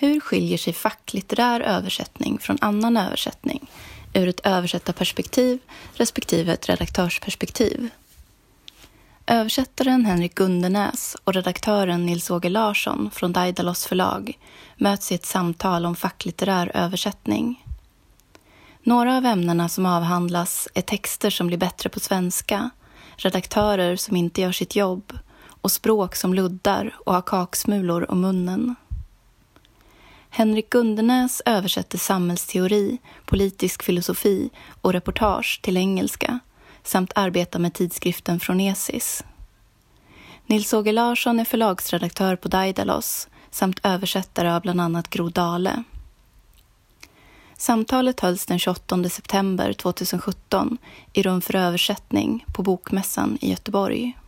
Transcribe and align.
Hur 0.00 0.20
skiljer 0.20 0.58
sig 0.58 0.72
facklitterär 0.72 1.60
översättning 1.60 2.38
från 2.38 2.58
annan 2.60 2.96
översättning 2.96 3.70
ur 4.14 4.28
ett 4.28 4.46
översättarperspektiv 4.46 5.58
respektive 5.94 6.52
ett 6.52 6.68
redaktörsperspektiv? 6.68 7.88
Översättaren 9.26 10.04
Henrik 10.04 10.34
Gundenäs 10.34 11.16
och 11.24 11.34
redaktören 11.34 12.06
Nils-Åge 12.06 12.48
Larsson 12.48 13.10
från 13.10 13.32
Daidalos 13.32 13.86
förlag 13.86 14.38
möts 14.76 15.12
i 15.12 15.14
ett 15.14 15.26
samtal 15.26 15.86
om 15.86 15.96
facklitterär 15.96 16.72
översättning. 16.74 17.64
Några 18.82 19.16
av 19.16 19.26
ämnena 19.26 19.68
som 19.68 19.86
avhandlas 19.86 20.68
är 20.74 20.82
texter 20.82 21.30
som 21.30 21.46
blir 21.46 21.58
bättre 21.58 21.88
på 21.88 22.00
svenska, 22.00 22.70
redaktörer 23.16 23.96
som 23.96 24.16
inte 24.16 24.40
gör 24.40 24.52
sitt 24.52 24.76
jobb 24.76 25.18
och 25.60 25.72
språk 25.72 26.14
som 26.14 26.34
luddar 26.34 26.96
och 27.06 27.14
har 27.14 27.22
kaksmulor 27.22 28.10
om 28.10 28.20
munnen. 28.20 28.74
Henrik 30.38 30.70
Gundenäs 30.70 31.42
översätter 31.46 31.98
samhällsteori, 31.98 32.98
politisk 33.24 33.82
filosofi 33.82 34.50
och 34.80 34.92
reportage 34.92 35.60
till 35.62 35.76
engelska 35.76 36.38
samt 36.82 37.12
arbetar 37.14 37.58
med 37.58 37.74
tidskriften 37.74 38.40
Fronesis. 38.40 39.24
Nils-Åge 40.46 40.92
Larsson 40.92 41.40
är 41.40 41.44
förlagsredaktör 41.44 42.36
på 42.36 42.48
Daidalos 42.48 43.28
samt 43.50 43.80
översättare 43.82 44.52
av 44.52 44.62
bland 44.62 44.80
annat 44.80 45.10
Gro 45.10 45.28
Dale. 45.28 45.82
Samtalet 47.56 48.20
hölls 48.20 48.46
den 48.46 48.58
28 48.58 49.08
september 49.08 49.72
2017 49.72 50.78
i 51.12 51.22
Rum 51.22 51.40
för 51.40 51.56
översättning 51.56 52.44
på 52.52 52.62
Bokmässan 52.62 53.38
i 53.40 53.50
Göteborg. 53.50 54.18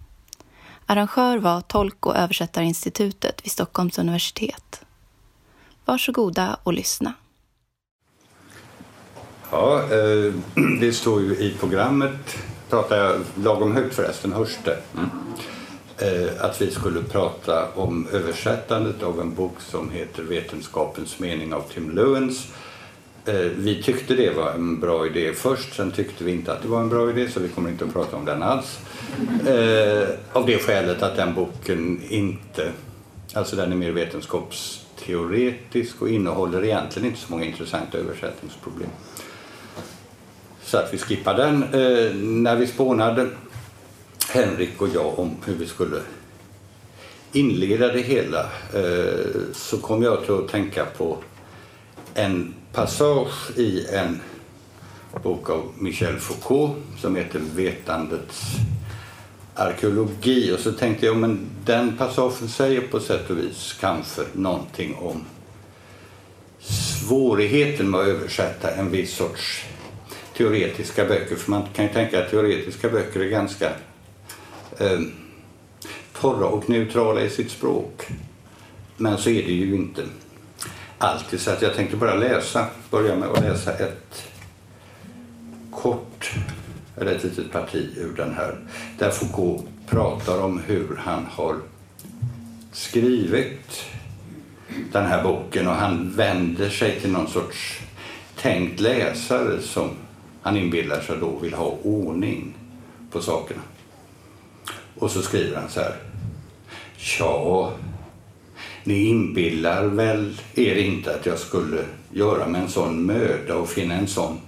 Arrangör 0.86 1.38
var 1.38 1.61
Tolk 1.61 2.06
och 2.06 2.16
översättarinstitutet 2.16 3.45
vid 3.45 3.52
Stockholms 3.52 3.98
universitet. 3.98 4.84
Varsågoda 5.84 6.57
och 6.62 6.73
lyssna. 6.73 7.12
Ja, 9.50 9.83
eh, 9.83 10.34
det 10.81 10.92
står 10.92 11.22
ju 11.22 11.37
i 11.37 11.55
programmet, 11.61 12.37
pratar 12.70 12.97
jag 12.97 13.20
lagom 13.34 13.77
högt 13.77 13.95
förresten, 13.95 14.33
hörs 14.33 14.59
det? 14.64 14.78
Mm. 14.95 15.11
Eh, 15.98 16.45
att 16.45 16.62
vi 16.62 16.70
skulle 16.70 17.03
prata 17.03 17.69
om 17.75 18.09
översättandet 18.12 19.03
av 19.03 19.20
en 19.20 19.34
bok 19.34 19.61
som 19.61 19.91
heter 19.91 20.22
Vetenskapens 20.22 21.19
mening 21.19 21.55
av 21.55 21.61
Tim 21.61 21.91
Lewins. 21.91 22.47
Eh, 23.25 23.34
vi 23.34 23.83
tyckte 23.83 24.15
det 24.15 24.31
var 24.31 24.50
en 24.53 24.81
bra 24.81 25.06
idé 25.06 25.33
först, 25.34 25.75
sen 25.75 25.91
tyckte 25.91 26.25
vi 26.25 26.33
inte 26.33 26.53
att 26.53 26.62
det 26.62 26.69
var 26.69 26.81
en 26.81 26.89
bra 26.89 27.11
idé 27.11 27.28
så 27.31 27.41
vi 27.41 27.48
kommer 27.48 27.70
inte 27.70 27.84
att 27.84 27.92
prata 27.92 28.17
om 28.17 28.25
den 28.25 28.42
alls. 28.42 28.78
Eh, 29.47 30.09
av 30.33 30.47
det 30.47 30.59
skälet 30.59 31.03
att 31.03 31.17
den 31.17 31.34
boken 31.34 32.03
inte, 32.09 32.72
alltså 33.34 33.56
den 33.56 33.72
är 33.72 33.77
mer 33.77 33.91
vetenskaps 33.91 34.87
teoretisk 35.06 36.03
och 36.03 36.09
innehåller 36.09 36.65
egentligen 36.65 37.09
inte 37.09 37.20
så 37.20 37.33
många 37.33 37.45
intressanta 37.45 37.98
översättningsproblem. 37.98 38.91
Så 40.62 40.79
att 40.79 40.95
vi 40.95 40.98
skippar 40.98 41.37
den. 41.37 41.62
Eh, 41.62 42.15
när 42.15 42.56
vi 42.56 42.67
spånade, 42.67 43.28
Henrik 44.33 44.83
och 44.83 44.89
jag, 44.95 45.19
om 45.19 45.37
hur 45.45 45.55
vi 45.55 45.67
skulle 45.67 46.01
inleda 47.33 47.89
det 47.89 48.01
hela 48.01 48.41
eh, 48.75 49.31
så 49.53 49.78
kom 49.78 50.03
jag 50.03 50.25
till 50.25 50.34
att 50.34 50.48
tänka 50.48 50.84
på 50.84 51.19
en 52.15 52.55
passage 52.73 53.59
i 53.59 53.87
en 53.87 54.21
bok 55.23 55.51
av 55.51 55.73
Michel 55.78 56.19
Foucault 56.19 56.77
som 56.98 57.17
heter 57.17 57.41
Vetandets 57.55 58.56
arkeologi. 59.55 60.53
Och 60.53 60.59
så 60.59 60.73
tänkte 60.73 61.06
jag, 61.06 61.17
men 61.17 61.51
den 61.65 61.97
passagen 61.97 62.48
säger 62.48 62.81
på 62.81 63.01
sätt 63.01 63.31
och 63.31 63.39
vis 63.39 63.77
kanske 63.81 64.23
någonting 64.33 64.95
om 64.95 65.25
svårigheten 66.61 67.91
med 67.91 68.01
att 68.01 68.06
översätta 68.06 68.71
en 68.71 68.91
viss 68.91 69.15
sorts 69.15 69.65
teoretiska 70.37 71.05
böcker. 71.05 71.37
För 71.37 71.51
man 71.51 71.62
kan 71.75 71.84
ju 71.84 71.93
tänka 71.93 72.25
att 72.25 72.31
teoretiska 72.31 72.89
böcker 72.89 73.21
är 73.21 73.28
ganska 73.28 73.71
eh, 74.78 75.00
torra 76.12 76.47
och 76.47 76.71
neutrala 76.71 77.21
i 77.21 77.31
sitt 77.31 77.50
språk. 77.50 78.06
Men 78.97 79.19
så 79.19 79.31
är 79.31 79.43
det 79.43 79.53
ju 79.53 79.75
inte 79.75 80.03
alltid. 80.99 81.41
Så 81.41 81.50
att 81.50 81.62
jag 81.62 81.75
tänkte 81.75 81.97
bara 81.97 82.15
läsa, 82.15 82.66
börja 82.91 83.16
med 83.16 83.28
att 83.28 83.41
läsa 83.41 83.72
ett 83.72 84.25
kort, 85.71 86.33
eller 87.00 87.15
ett 87.15 87.25
litet 87.25 87.53
parti 87.53 87.88
ur 87.97 88.16
den 88.16 88.34
här. 88.34 88.59
Där 88.99 89.11
Foucault 89.11 89.66
pratar 89.87 90.41
om 90.41 90.61
hur 90.66 90.97
han 90.97 91.27
har 91.31 91.56
skrivit 92.72 93.84
den 94.93 95.06
här 95.06 95.22
boken 95.22 95.69
och 95.69 95.75
han 95.75 96.12
vänder 96.16 96.69
sig 96.69 97.00
till 97.00 97.12
någon 97.12 97.28
sorts 97.28 97.81
tänkt 98.37 98.81
läsare 98.81 99.60
som 99.60 99.91
han 100.43 100.56
inbillar 100.56 101.00
sig 101.00 101.16
då 101.21 101.39
vill 101.39 101.55
ha 101.55 101.78
ordning 101.83 102.55
på 103.10 103.21
sakerna. 103.21 103.62
Och 104.99 105.10
så 105.10 105.22
skriver 105.22 105.56
han 105.56 105.69
så 105.69 105.81
här. 105.81 105.94
Tja, 106.97 107.72
ni 108.84 109.05
inbillar 109.05 109.84
väl 109.84 110.41
er 110.55 110.75
inte 110.75 111.15
att 111.15 111.27
jag 111.27 111.39
skulle 111.39 111.84
göra 112.12 112.49
mig 112.49 112.60
en 112.60 112.69
sån 112.69 113.06
möda 113.06 113.55
och 113.55 113.69
finna 113.69 113.94
en 113.94 114.09
sån 114.09 114.41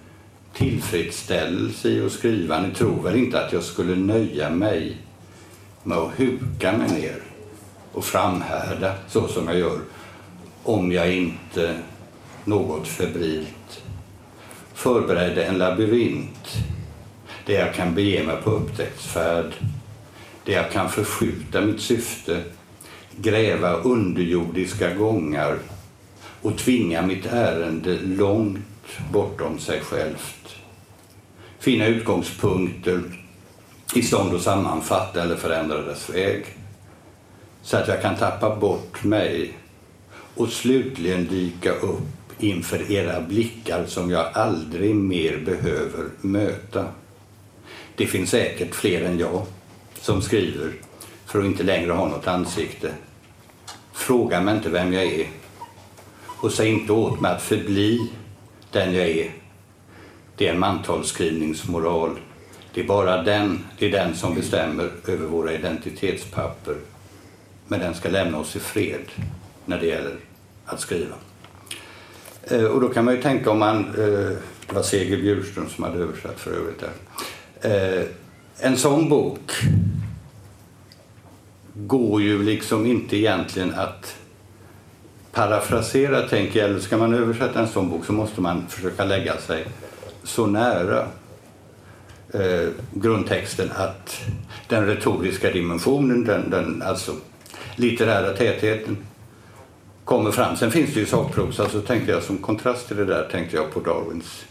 tillfredsställelse 0.55 1.89
i 1.89 2.07
att 2.07 2.13
skriva. 2.13 2.61
Ni 2.61 2.75
tror 2.75 3.03
väl 3.03 3.17
inte 3.17 3.45
att 3.45 3.53
jag 3.53 3.63
skulle 3.63 3.97
nöja 3.97 4.51
mig 4.51 4.97
med 5.83 5.99
att 5.99 6.21
huka 6.21 6.73
mig 6.73 6.89
ner 7.01 7.23
och 7.93 8.05
framhärda 8.05 8.95
så 9.09 9.29
som 9.29 9.49
jag 9.49 9.59
gör 9.59 9.81
om 10.63 10.93
jag 10.93 11.15
inte 11.15 11.79
något 12.45 12.89
febrilt 12.89 13.83
förberedde 14.75 15.45
en 15.45 15.59
labyrint 15.59 16.57
där 17.47 17.55
jag 17.55 17.75
kan 17.75 17.95
bege 17.95 18.25
mig 18.25 18.37
på 18.45 18.51
upptäcktsfärd, 18.51 19.53
där 20.45 20.53
jag 20.53 20.71
kan 20.71 20.89
förskjuta 20.89 21.61
mitt 21.61 21.81
syfte, 21.81 22.43
gräva 23.17 23.73
underjordiska 23.73 24.95
gångar 24.95 25.59
och 26.43 26.59
tvinga 26.59 27.03
mitt 27.03 27.27
ärende 27.27 27.99
långt 28.03 28.59
bortom 29.13 29.59
sig 29.59 29.81
självt. 29.81 30.57
Finna 31.59 31.87
utgångspunkter 31.87 33.03
i 33.95 34.03
stånd 34.03 34.35
att 34.35 34.43
sammanfatta 34.43 35.23
eller 35.23 35.37
förändra 35.37 35.83
dess 35.83 36.11
väg 36.11 36.45
så 37.63 37.77
att 37.77 37.89
jag 37.89 38.03
kan 38.03 38.17
tappa 38.17 38.57
bort 38.57 39.05
mig 39.05 39.59
och 40.35 40.49
slutligen 40.49 41.27
dyka 41.27 41.73
upp 41.73 42.23
inför 42.39 42.93
era 42.93 43.21
blickar 43.21 43.87
som 43.87 44.11
jag 44.11 44.27
aldrig 44.33 44.95
mer 44.95 45.37
behöver 45.37 46.09
möta. 46.21 46.87
Det 47.97 48.07
finns 48.07 48.31
säkert 48.31 48.75
fler 48.75 49.05
än 49.05 49.19
jag 49.19 49.47
som 50.01 50.23
skriver 50.23 50.73
för 51.27 51.39
att 51.39 51.45
inte 51.45 51.63
längre 51.63 51.93
ha 51.93 52.09
något 52.09 52.27
ansikte. 52.27 52.93
Fråga 53.93 54.41
mig 54.41 54.57
inte 54.57 54.69
vem 54.69 54.93
jag 54.93 55.05
är 55.05 55.27
och 56.25 56.53
säg 56.53 56.69
inte 56.69 56.93
åt 56.93 57.21
mig 57.21 57.33
att 57.33 57.43
förbli 57.43 58.11
den 58.73 58.95
jag 58.95 59.09
är. 59.09 59.31
Det 60.37 60.49
är 60.49 60.53
en 60.53 60.59
mantalsskrivningsmoral. 60.59 62.19
Det 62.75 62.81
är 62.81 62.85
bara 62.85 63.23
den, 63.23 63.65
det 63.79 63.87
är 63.87 63.91
den 63.91 64.15
som 64.15 64.35
bestämmer 64.35 64.91
över 65.07 65.27
våra 65.27 65.53
identitetspapper. 65.53 66.77
Men 67.67 67.81
den 67.81 67.95
ska 67.95 68.09
lämna 68.09 68.39
oss 68.39 68.57
i 68.57 68.61
fred 68.61 69.05
när 69.65 69.81
det 69.81 69.87
gäller 69.87 70.17
att 70.65 70.81
skriva. 70.81 71.15
Eh, 72.43 72.65
och 72.65 72.81
då 72.81 72.89
kan 72.89 73.05
man 73.05 73.15
ju 73.15 73.23
tänka 73.23 73.51
om 73.51 73.59
man, 73.59 73.79
eh, 73.79 74.37
det 74.67 74.75
var 74.75 74.83
Seger 74.83 75.17
Bjurström 75.17 75.69
som 75.69 75.85
hade 75.85 75.99
översatt 75.99 76.41
för 76.41 76.51
övrigt 76.51 76.81
där. 76.81 78.01
Eh, 78.01 78.07
en 78.59 78.77
sån 78.77 79.09
bok 79.09 79.53
går 81.75 82.23
ju 82.23 82.43
liksom 82.43 82.87
inte 82.87 83.17
egentligen 83.17 83.75
att 83.75 84.17
parafrasera, 85.33 86.29
tänker 86.29 86.61
jag. 86.61 86.69
Eller 86.69 86.81
ska 86.81 86.97
man 86.97 87.15
översätta 87.15 87.61
en 87.61 87.69
sån 87.69 87.91
bok 87.91 88.05
så 88.05 88.13
måste 88.13 88.41
man 88.41 88.67
försöka 88.69 89.05
lägga 89.05 89.39
sig 89.39 89.65
så 90.25 90.47
nära 90.47 91.07
eh, 92.35 92.69
grundtexten 92.93 93.71
att 93.77 94.21
den 94.69 94.87
retoriska 94.87 95.51
dimensionen, 95.51 96.25
den, 96.25 96.51
den 96.51 96.83
alltså 96.83 97.13
litterära 97.77 98.37
tätheten, 98.37 98.97
kommer 100.05 100.31
fram. 100.31 100.57
Sen 100.57 100.71
finns 100.71 100.95
det 100.95 101.01
ju 101.01 101.07
sakprosa, 101.07 101.69
så 101.69 101.81
tänkte 101.81 102.13
jag 102.13 102.23
som 102.23 102.39
kontrast 102.39 102.89
till 102.89 102.97
det 102.97 103.05
där 103.05 103.29
tänkte 103.31 103.57
jag 103.57 103.75
på 103.75 103.81
Darwins 103.81 104.45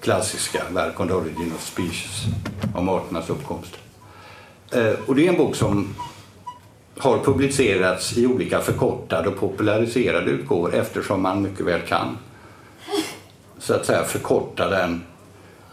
klassiska 0.00 0.62
verk 0.72 1.00
On 1.00 1.08
the 1.08 1.14
Origin 1.14 1.52
of 1.56 1.62
Species, 1.64 2.24
om 2.74 2.88
arternas 2.88 3.30
uppkomst. 3.30 3.78
Eh, 4.70 4.92
och 5.06 5.14
det 5.14 5.26
är 5.26 5.30
en 5.30 5.38
bok 5.38 5.56
som 5.56 5.94
har 6.98 7.18
publicerats 7.18 8.18
i 8.18 8.26
olika 8.26 8.60
förkortade 8.60 9.28
och 9.28 9.36
populariserade 9.36 10.30
utgåvor 10.30 10.74
eftersom 10.74 11.22
man 11.22 11.42
mycket 11.42 11.66
väl 11.66 11.80
kan 11.80 12.18
så 13.58 13.74
att 13.74 13.86
säga 13.86 14.04
förkorta 14.04 14.68
den 14.68 15.02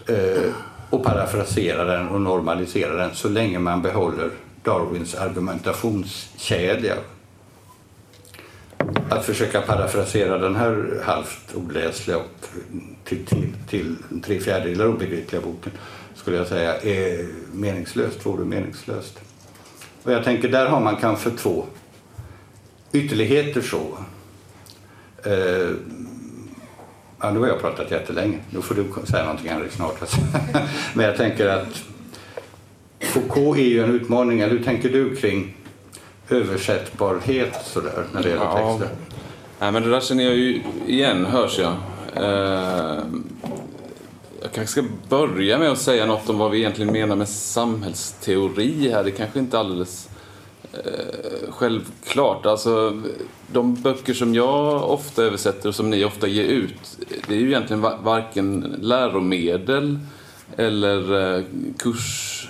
eh, 0.08 0.52
och 0.90 1.04
parafrasera 1.04 1.84
den 1.84 2.10
och 2.10 2.22
normalisera 2.22 2.94
den 2.94 3.16
så 3.16 3.30
länge 3.30 3.60
man 3.60 3.82
behåller 3.82 4.30
Darwins 4.64 5.16
argumentationskedja 5.16 6.96
att 9.10 9.26
försöka 9.26 9.62
parafrasera 9.62 10.38
den 10.38 10.56
här 10.56 11.02
halvt 11.04 11.56
oläsliga 11.56 12.18
och 12.18 12.48
till, 13.04 13.26
till, 13.26 13.54
till 13.68 13.96
tre 14.26 14.40
fjärdedelar 14.40 14.88
obegripliga 14.88 15.42
boken 15.42 15.72
skulle 16.16 16.38
jag 16.38 16.48
säga 16.48 16.76
är 16.82 17.28
meningslöst, 17.54 18.26
vore 18.26 18.46
meningslöst. 18.46 19.20
Och 20.04 20.12
jag 20.12 20.24
tänker 20.24 20.50
där 20.50 20.66
har 20.66 20.80
man 20.80 20.96
kanske 20.96 21.30
två 21.30 21.66
ytterligheter 22.92 23.62
så. 23.62 23.98
Eh, 25.26 25.70
ja, 27.20 27.32
nu 27.32 27.40
har 27.40 27.48
jag 27.48 27.62
pratat 27.62 27.92
jättelänge. 27.92 28.38
Nu 28.50 28.62
får 28.62 28.76
du 28.76 29.06
säga 29.06 29.24
någonting 29.24 29.50
Henrik 29.50 29.72
snart. 29.72 30.02
Men 30.94 31.06
jag 31.06 31.18
tänker 31.18 31.48
att 31.48 31.84
Foucault 33.00 33.58
är 33.58 33.64
ju 33.64 33.84
en 33.84 33.92
utmaning. 33.92 34.44
Hur 34.44 34.64
tänker 34.64 34.90
du 34.90 35.16
kring 35.16 35.56
översättbarhet 36.30 37.66
sådär 37.66 38.06
när 38.14 38.24
det 38.24 38.30
gäller 38.30 38.44
ja. 38.44 38.78
texter? 38.78 38.96
Nej, 39.60 39.72
men 39.72 39.84
det 39.84 39.90
där 39.90 40.00
känner 40.00 40.24
jag 40.24 40.36
ju 40.36 40.62
igen, 40.88 41.26
hörs 41.26 41.60
jag. 41.60 41.74
Eh, 42.16 43.04
kanske 44.60 44.82
ska 44.82 44.90
börja 45.10 45.58
med 45.58 45.72
att 45.72 45.78
säga 45.78 46.06
något 46.06 46.30
om 46.30 46.38
vad 46.38 46.52
vi 46.52 46.58
egentligen 46.58 46.94
menar 46.94 47.16
med 47.16 47.30
samhällsteori 47.30 48.90
här. 48.90 49.04
Det 49.04 49.12
kanske 49.12 49.40
inte 49.40 49.58
är 49.58 49.60
alldeles 49.60 50.10
eh, 50.74 51.52
självklart. 51.52 52.46
Alltså, 52.46 53.02
de 53.52 53.76
böcker 53.76 54.14
som 54.14 54.36
jag 54.36 54.90
ofta 54.90 55.24
översätter 55.24 55.70
och 55.70 55.76
som 55.76 55.90
ni 55.90 56.06
ofta 56.06 56.28
ger 56.28 56.44
ut, 56.44 56.98
det 57.28 57.34
är 57.34 57.40
ju 57.40 57.48
egentligen 57.48 57.82
varken 57.82 58.76
läromedel 58.82 60.00
eller 60.58 61.36
eh, 61.38 61.44
kurs, 61.78 62.50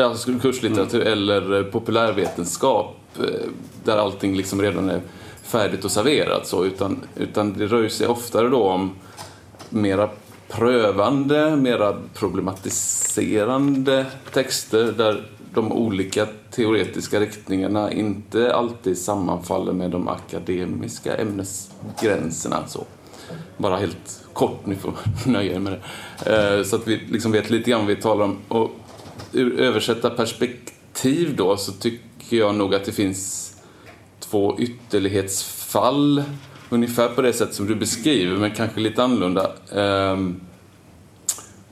alltså 0.00 0.38
kurslitteratur 0.42 1.00
mm. 1.00 1.12
eller 1.12 1.62
populärvetenskap 1.62 2.96
där 3.84 3.96
allting 3.96 4.36
liksom 4.36 4.62
redan 4.62 4.90
är 4.90 5.00
färdigt 5.42 5.84
och 5.84 5.90
serverat. 5.90 6.46
Så, 6.46 6.64
utan, 6.64 7.00
utan 7.16 7.58
det 7.58 7.66
rör 7.66 7.88
sig 7.88 8.06
oftare 8.06 8.48
då 8.48 8.62
om 8.62 8.94
mera 9.70 10.08
prövande, 10.48 11.56
mera 11.56 11.96
problematiserande 12.14 14.06
texter 14.32 14.92
där 14.92 15.28
de 15.54 15.72
olika 15.72 16.26
teoretiska 16.50 17.20
riktningarna 17.20 17.92
inte 17.92 18.54
alltid 18.54 18.98
sammanfaller 18.98 19.72
med 19.72 19.90
de 19.90 20.08
akademiska 20.08 21.16
ämnesgränserna. 21.16 22.66
Så. 22.66 22.84
Bara 23.56 23.76
helt 23.76 24.24
kort, 24.32 24.66
ni 24.66 24.74
får 24.74 24.94
nöja 25.30 25.54
er 25.54 25.58
med 25.58 25.72
det. 25.72 26.56
Eh, 26.56 26.62
så 26.64 26.76
att 26.76 26.88
vi 26.88 26.96
liksom 26.96 27.32
vet 27.32 27.50
lite 27.50 27.70
grann 27.70 27.80
vad 27.80 27.96
vi 27.96 28.02
talar 28.02 28.24
om. 28.24 28.36
Och 28.48 28.70
ur 29.32 29.60
översätta 29.60 30.10
perspektiv 30.10 31.36
då 31.36 31.56
så 31.56 31.72
tycker 31.72 32.36
jag 32.36 32.54
nog 32.54 32.74
att 32.74 32.84
det 32.84 32.92
finns 32.92 33.54
två 34.20 34.58
ytterlighetsfall 34.58 36.24
ungefär 36.74 37.08
på 37.08 37.22
det 37.22 37.32
sätt 37.32 37.54
som 37.54 37.66
du 37.66 37.74
beskriver, 37.74 38.36
men 38.36 38.50
kanske 38.50 38.80
lite 38.80 39.02
annorlunda. 39.02 39.50
Um, 39.72 40.40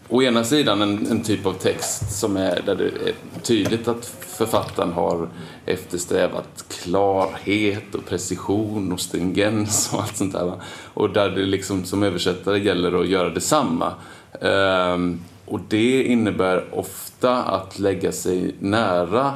å 0.09 0.23
ena 0.23 0.45
sidan 0.45 0.83
en, 0.83 1.07
en, 1.11 1.23
typ 1.23 1.47
av 1.47 1.53
text 1.53 2.19
som 2.19 2.37
är 2.37 2.63
där 2.67 2.75
det 2.75 2.85
är 2.85 3.15
tydligt 3.43 3.89
att 3.89 4.07
författaren 4.21 4.93
har 4.93 5.29
eftersträvat 5.67 6.65
klarhet 6.69 7.95
och 7.95 8.07
precision 8.07 8.93
och 8.93 9.01
stringens 9.01 9.91
och 9.93 10.03
allt 10.03 10.17
sånt 10.17 10.33
där. 10.33 10.53
Och 10.95 11.11
där 11.11 11.31
det 11.31 11.47
liksom 11.47 11.85
som 11.85 12.03
översättare 12.03 12.59
gäller 12.59 13.01
att 13.01 13.09
göra 13.09 13.29
detsamma. 13.29 13.93
Um, 14.41 15.21
och 15.47 15.61
det 15.69 16.05
innebär 16.05 16.65
ofta 16.73 17.43
att 17.43 17.79
lägga 17.79 18.13
sig 18.13 18.55
nära 18.59 19.33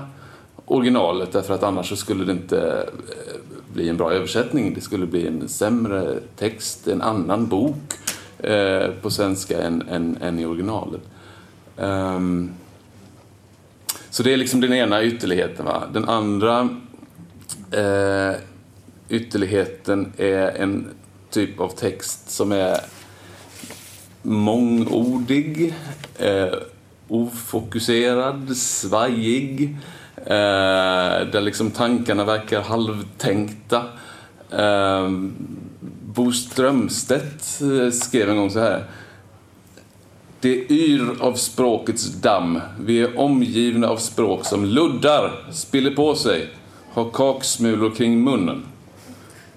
originalet 0.66 1.32
därför 1.32 1.54
att 1.54 1.62
annars 1.62 1.88
så 1.88 1.96
skulle 1.96 2.24
det 2.24 2.32
inte 2.32 2.58
eh, 2.58 3.56
bli 3.76 3.88
en 3.88 3.96
bra 3.96 4.12
översättning. 4.12 4.75
Det 4.75 4.81
skulle 4.81 5.06
bli 5.06 5.26
en 5.26 5.49
sämre 5.49 6.19
text, 6.37 6.88
en 6.88 7.02
annan 7.02 7.46
bok 7.46 7.94
eh, 8.38 8.90
på 9.02 9.11
svenska 9.11 9.62
än, 9.62 9.82
än, 9.88 10.19
än 10.23 10.38
i 10.38 10.46
originalet. 10.46 11.00
Um, 11.76 12.52
så 14.11 14.23
det 14.23 14.32
är 14.32 14.37
liksom 14.37 14.61
den 14.61 14.73
ena 14.73 15.02
ytterligheten. 15.02 15.64
Va? 15.64 15.82
Den 15.93 16.08
andra 16.08 16.69
eh, 17.70 18.37
ytterligheten 19.08 20.12
är 20.17 20.49
en 20.49 20.88
typ 21.31 21.61
av 21.61 21.69
text 21.69 22.31
som 22.31 22.52
är 22.52 22.81
mångordig, 24.23 25.75
eh, 26.19 26.55
ofokuserad, 27.08 28.56
svajig, 28.56 29.76
Eh, 30.26 31.26
där 31.26 31.40
liksom 31.40 31.70
tankarna 31.70 32.25
verkar 32.25 32.61
halvtänkta. 32.61 33.82
Eh, 34.50 35.11
Bo 36.02 36.32
Strömstedt 36.32 37.61
eh, 37.61 37.90
skrev 37.90 38.31
en 38.31 38.37
gång 38.37 38.50
så 38.50 38.61
här. 38.61 38.84
Det 40.40 40.70
yr 40.70 41.17
av 41.20 41.34
språkets 41.34 42.06
damm. 42.06 42.61
Vi 42.81 43.00
är 43.00 43.19
omgivna 43.19 43.88
av 43.88 43.96
språk 43.96 44.44
som 44.44 44.64
luddar, 44.64 45.52
spiller 45.52 45.90
på 45.90 46.14
sig, 46.14 46.49
har 46.93 47.11
kaksmulor 47.11 47.90
kring 47.90 48.25
munnen. 48.25 48.64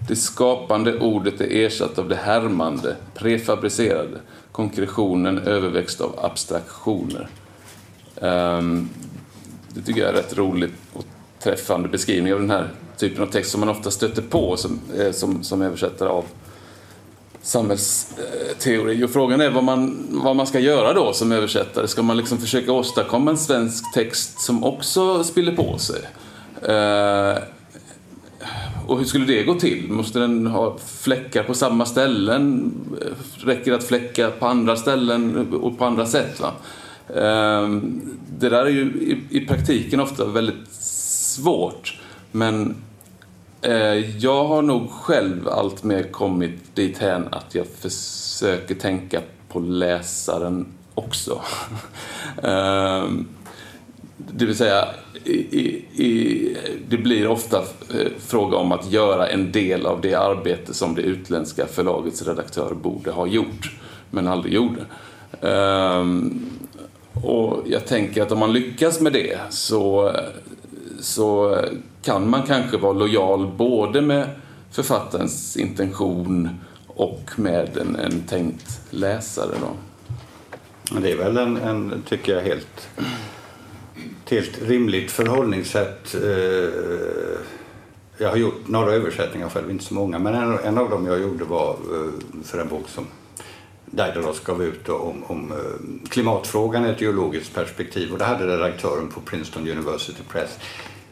Det 0.08 0.16
skapande 0.16 1.00
ordet 1.00 1.42
är 1.42 1.66
ersatt 1.66 2.00
av 2.00 2.10
det 2.10 2.16
härmande, 2.16 2.96
prefabricerade. 3.16 4.20
Konkretionen 4.52 5.38
överväxt 5.38 6.02
av 6.02 6.20
abstraktioner. 6.22 7.30
Ehm, 8.22 8.90
det 9.74 9.82
tycker 9.82 10.02
jag 10.02 10.10
är 10.10 10.14
rätt 10.14 10.38
roligt 10.38 10.74
och 10.94 11.06
träffande 11.44 11.90
beskrivning 11.90 12.34
av 12.34 12.40
den 12.40 12.50
här 12.50 12.70
typen 12.98 13.24
av 13.24 13.28
text 13.28 13.52
som 13.52 13.60
man 13.60 13.70
ofta 13.70 13.92
stöter 13.92 14.22
på 14.22 14.52
eh, 14.52 14.56
som, 14.56 14.80
som, 15.14 15.44
som 15.44 15.62
översättare 15.62 16.10
av 16.10 16.26
samhällsteori. 17.42 19.04
Och 19.04 19.10
frågan 19.10 19.42
är 19.42 19.50
vad 19.50 19.64
man, 19.64 20.08
vad 20.10 20.36
man 20.36 20.48
ska 20.48 20.60
göra 20.60 20.94
då 20.94 21.14
som 21.14 21.32
översättare. 21.32 21.88
Ska 21.88 22.02
man 22.02 22.18
liksom 22.18 22.38
försöka 22.38 22.72
åstadkomma 22.72 23.32
en 23.32 23.38
svensk 23.38 23.94
text 23.94 24.42
som 24.42 24.64
också 24.64 25.24
spiller 25.24 25.56
på 25.56 25.78
sig? 25.78 26.02
Eh, 26.62 27.38
och 28.88 28.98
hur 28.98 29.06
skulle 29.06 29.26
det 29.26 29.44
gå 29.44 29.54
till? 29.54 29.92
Måste 29.92 30.20
den 30.20 30.48
ha 30.48 30.78
fläckar 30.88 31.44
på 31.44 31.54
samma 31.54 31.86
ställen? 31.86 32.74
Räcker 33.38 33.72
det 33.72 33.78
att 33.78 33.84
fläcka 33.84 34.30
på 34.30 34.46
andra 34.46 34.76
ställen 34.76 35.54
och 35.54 35.78
på 35.78 35.86
andra 35.86 36.06
sätt? 36.06 36.40
Va? 36.40 36.52
Ehm, 37.16 38.02
det 38.40 38.50
där 38.50 38.66
är 38.66 38.70
ju 38.70 39.18
i, 39.30 39.46
praktiken 39.46 40.00
ofta 40.00 40.26
väldigt 40.26 40.72
svårt. 40.72 42.00
Men 42.32 42.76
eh, 43.62 44.18
jag 44.18 44.46
har 44.46 44.62
nog 44.62 44.92
själv 44.92 45.48
allt 45.48 45.84
mer 45.84 46.04
kommit 46.04 46.76
dithän 46.76 47.28
att 47.32 47.56
jag 47.56 47.68
försöker 47.68 48.76
tänka 48.76 49.22
på 49.50 49.60
läsaren 49.60 50.66
också. 50.96 51.42
Ehm, 52.44 53.28
det 54.18 54.46
vill 54.46 54.58
säga, 54.58 54.86
i, 55.24 55.38
i, 56.04 56.58
det 56.90 56.98
blir 56.98 57.28
ofta 57.28 57.58
eh, 57.94 58.12
fråga 58.20 58.58
om 58.58 58.72
att 58.72 58.92
göra 58.92 59.28
en 59.28 59.52
del 59.52 59.86
av 59.86 60.02
det 60.02 60.16
arbete 60.16 60.74
som 60.74 60.96
det 60.96 61.02
utländska 61.02 61.66
förlagets 61.66 62.28
redaktör 62.28 62.74
borde 62.74 63.12
ha 63.12 63.28
gjort, 63.28 63.72
men 64.12 64.28
aldrig 64.28 64.54
gjorde. 64.54 64.86
Ehm, 65.42 66.46
och 67.14 67.64
jag 67.66 67.88
tänker 67.88 68.22
att 68.22 68.32
om 68.32 68.40
man 68.40 68.54
lyckas 68.54 69.00
med 69.00 69.14
det 69.14 69.40
så, 69.50 70.12
så 71.00 71.58
kan 72.02 72.30
man 72.30 72.44
kanske 72.44 72.78
vara 72.78 72.94
lojal 72.94 73.48
både 73.48 74.02
med 74.02 74.30
författarens 74.72 75.58
intention 75.58 76.50
och 76.88 77.32
med 77.36 77.78
en, 77.78 77.96
en 77.96 78.22
tänkt 78.22 78.82
läsare. 78.90 79.56
Då. 79.62 81.00
Det 81.00 81.12
är 81.12 81.18
väl 81.18 81.38
en, 81.38 81.58
en 81.58 82.04
tycker 82.08 82.36
jag, 82.36 82.42
helt, 82.42 82.90
helt 84.30 84.62
rimligt 84.62 85.12
förhållningssätt. 85.12 86.16
Eh, 86.16 86.70
jag 88.18 88.30
har 88.30 88.38
gjort 88.38 88.68
några 88.68 88.92
översättningar 88.92 89.50
själv, 89.50 89.72
inte 89.72 89.84
så 89.84 89.94
många, 89.94 90.20
men 90.20 90.36
en, 90.36 90.60
en 90.60 90.78
av 90.78 90.90
dem 90.90 91.06
jag 91.06 91.22
gjorde 91.22 91.46
var 91.46 91.70
eh, 91.70 92.44
för 92.44 92.60
en 92.60 92.68
bok 92.68 92.90
som 92.90 93.06
Daidalos 93.92 94.44
gav 94.44 94.64
ut 94.64 94.90
om, 94.90 95.24
om 95.28 95.52
eh, 95.52 96.10
klimatfrågan 96.10 96.86
i 96.86 96.90
ett 96.90 97.02
geologiskt 97.02 97.54
perspektiv 97.54 98.12
och 98.12 98.18
det 98.18 98.26
hade 98.26 98.48
redaktören 98.48 99.10
på 99.10 99.22
Princeton 99.22 99.70
University 99.70 100.22
Press 100.30 100.60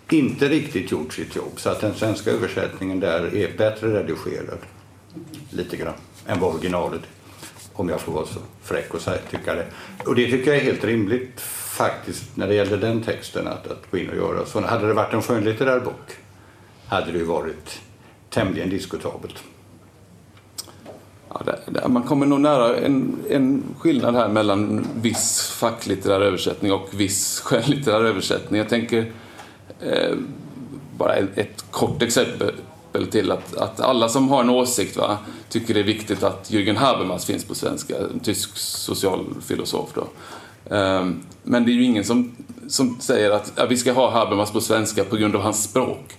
inte 0.09 0.47
riktigt 0.47 0.91
gjort 0.91 1.13
sitt 1.13 1.35
jobb 1.35 1.53
så 1.55 1.69
att 1.69 1.81
den 1.81 1.93
svenska 1.93 2.31
översättningen 2.31 2.99
där 2.99 3.35
är 3.35 3.57
bättre 3.57 3.99
redigerad 3.99 4.59
lite 5.49 5.77
grann 5.77 5.93
än 6.27 6.39
vad 6.39 6.53
originalet 6.55 7.01
om 7.73 7.89
jag 7.89 8.01
får 8.01 8.11
vara 8.11 8.25
så 8.25 8.39
fräck 8.63 8.93
och 8.93 9.01
säga, 9.01 9.17
tycka 9.31 9.55
det. 9.55 9.65
Och 10.05 10.15
det 10.15 10.31
tycker 10.31 10.51
jag 10.51 10.61
är 10.61 10.65
helt 10.65 10.83
rimligt 10.83 11.41
faktiskt 11.77 12.37
när 12.37 12.47
det 12.47 12.53
gäller 12.53 12.77
den 12.77 13.03
texten 13.03 13.47
att, 13.47 13.67
att 13.67 13.91
gå 13.91 13.97
in 13.97 14.09
och 14.09 14.15
göra 14.15 14.45
så. 14.45 14.61
Hade 14.61 14.87
det 14.87 14.93
varit 14.93 15.13
en 15.13 15.21
skönlitterär 15.21 15.79
bok 15.79 16.17
hade 16.87 17.11
det 17.11 17.17
ju 17.17 17.23
varit 17.23 17.81
tämligen 18.29 18.69
diskutabelt. 18.69 19.43
Ja, 21.39 21.51
det, 21.51 21.71
det, 21.71 21.87
man 21.87 22.03
kommer 22.03 22.25
nog 22.25 22.41
nära 22.41 22.77
en, 22.77 23.15
en 23.29 23.63
skillnad 23.79 24.15
här 24.15 24.27
mellan 24.27 24.87
viss 25.01 25.41
facklitterär 25.41 26.21
översättning 26.21 26.71
och 26.71 26.89
viss 26.91 27.39
skönlitterär 27.39 28.03
översättning. 28.03 28.59
Jag 28.59 28.69
tänker 28.69 29.11
eh, 29.79 30.15
bara 30.97 31.13
ett, 31.13 31.37
ett, 31.37 31.65
kort 31.71 32.01
exempel 32.01 32.51
till 33.11 33.31
att, 33.31 33.55
att 33.55 33.79
alla 33.79 34.09
som 34.09 34.29
har 34.29 34.41
en 34.43 34.49
åsikt 34.49 34.97
va, 34.97 35.17
tycker 35.49 35.73
det 35.73 35.79
är 35.79 35.83
viktigt 35.83 36.23
att 36.23 36.51
Jürgen 36.51 36.75
Habermas 36.75 37.25
finns 37.25 37.45
på 37.45 37.55
svenska, 37.55 37.97
en 37.97 38.19
tysk 38.19 38.57
socialfilosof. 38.57 39.89
Då. 39.93 40.07
Um, 40.75 41.21
men 41.43 41.65
det 41.65 41.71
är 41.71 41.73
ju 41.73 41.83
ingen 41.83 42.03
som, 42.03 42.35
som 42.67 42.97
säger 42.99 43.31
att 43.31 43.53
ja, 43.55 43.65
vi 43.65 43.77
ska 43.77 43.93
ha 43.93 44.11
Habermas 44.11 44.51
på 44.51 44.61
svenska 44.61 45.03
på 45.03 45.15
grund 45.15 45.35
av 45.35 45.41
hans 45.41 45.63
språk. 45.63 46.17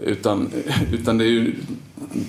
Utan, 0.00 0.50
utan 0.92 1.18
det 1.18 1.24
är 1.24 1.28
ju 1.28 1.54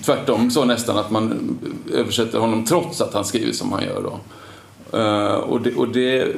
tvärtom 0.05 0.51
så 0.51 0.65
nästan 0.65 0.97
att 0.97 1.11
man 1.11 1.57
översätter 1.93 2.39
honom 2.39 2.65
trots 2.65 3.01
att 3.01 3.13
han 3.13 3.25
skriver 3.25 3.53
som 3.53 3.71
han 3.71 3.83
gör. 3.83 4.03
Då. 4.03 4.19
Uh, 4.97 5.35
och, 5.35 5.61
det, 5.61 5.75
och 5.75 5.87
det 5.87 6.35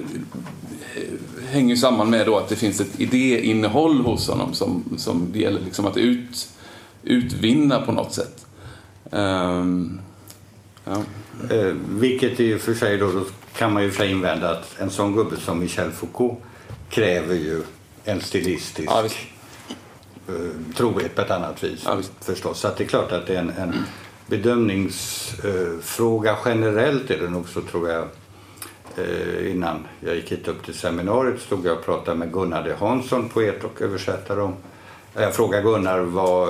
hänger 1.52 1.76
samman 1.76 2.10
med 2.10 2.26
då 2.26 2.38
att 2.38 2.50
det 2.50 2.56
finns 2.56 2.82
ett 2.82 3.00
idéinnehåll 3.00 4.02
hos 4.02 4.28
honom 4.28 4.54
som, 4.54 4.84
som 4.98 5.28
det 5.32 5.40
gäller 5.40 5.60
liksom 5.60 5.86
att 5.86 5.98
ut, 5.98 6.50
utvinna 7.04 7.82
på 7.82 7.92
något 7.92 8.14
sätt. 8.14 8.46
Um, 9.12 10.00
ja. 10.86 11.04
eh, 11.50 11.74
vilket 11.90 12.40
i 12.40 12.54
och 12.54 12.62
för 12.62 12.74
sig 12.74 12.98
då, 12.98 13.12
då 13.12 13.26
kan 13.56 13.74
man 13.74 13.84
ju 13.84 13.92
för 13.92 14.06
invända 14.06 14.52
att 14.52 14.80
en 14.80 14.90
sån 14.90 15.16
gubbe 15.16 15.36
som 15.38 15.60
Michel 15.60 15.92
Foucault 15.92 16.40
kräver 16.90 17.36
ju 17.36 17.62
en 18.04 18.22
stilistisk 18.22 18.92
ja, 18.92 19.06
eh, 19.06 19.12
trohet 20.76 21.16
på 21.16 21.22
ett 21.22 21.32
annat 21.32 21.64
vis 21.64 21.84
ja, 21.86 21.98
förstås. 22.22 22.60
Så 22.60 22.70
det 22.78 22.84
är 22.84 22.88
klart 22.88 23.12
att 23.12 23.28
det 23.28 23.36
är 23.36 23.40
en, 23.40 23.50
en 23.50 23.86
bedömningsfråga 24.28 26.38
generellt 26.46 27.12
är 27.12 27.20
det 27.20 27.30
nog 27.30 27.50
så 27.50 27.62
tror 27.62 27.90
jag 27.90 28.08
Eh, 28.98 29.52
innan 29.52 29.88
jag 30.00 30.16
gick 30.16 30.32
hit 30.32 30.48
upp 30.48 30.66
till 30.66 30.74
seminariet 30.74 31.42
stod 31.42 31.66
jag 31.66 31.78
och 31.78 31.86
pratade 31.86 32.18
med 32.18 32.34
Gunnar 32.34 32.64
de 32.64 32.74
Hansson, 32.74 33.30
poet 33.30 33.64
och 33.64 33.82
översättare. 33.82 34.42
Om. 34.42 34.56
Jag 35.14 35.36
frågade 35.36 35.64
Gunnar, 35.64 36.00
vad, 36.00 36.48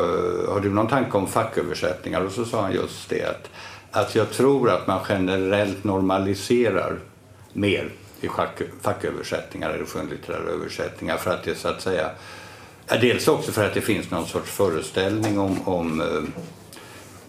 har 0.50 0.59
du 0.59 0.69
någon 0.69 0.88
tanke 0.88 1.17
om 1.17 1.27
facköversättningar? 1.27 2.25
Och 2.25 2.31
så 2.31 2.45
sa 2.45 2.61
han 2.61 2.73
just 2.73 3.09
det 3.09 3.23
att, 3.23 3.50
att 3.91 4.15
jag 4.15 4.31
tror 4.31 4.69
att 4.69 4.88
man 4.88 5.00
generellt 5.09 5.83
normaliserar 5.83 7.00
mer 7.53 7.89
i 8.21 8.29
facköversättningar 8.81 9.69
eller 9.69 9.85
skönlitterära 9.85 10.50
översättningar 10.50 11.17
för 11.17 11.31
att 11.31 11.43
det 11.43 11.55
så 11.55 11.67
att 11.67 11.81
säga 11.81 12.09
Dels 13.00 13.27
också 13.27 13.51
för 13.51 13.65
att 13.65 13.74
det 13.74 13.81
finns 13.81 14.12
någon 14.12 14.27
sorts 14.27 14.51
föreställning 14.51 15.39
om, 15.39 15.67
om 15.67 16.01
eh, 16.01 16.41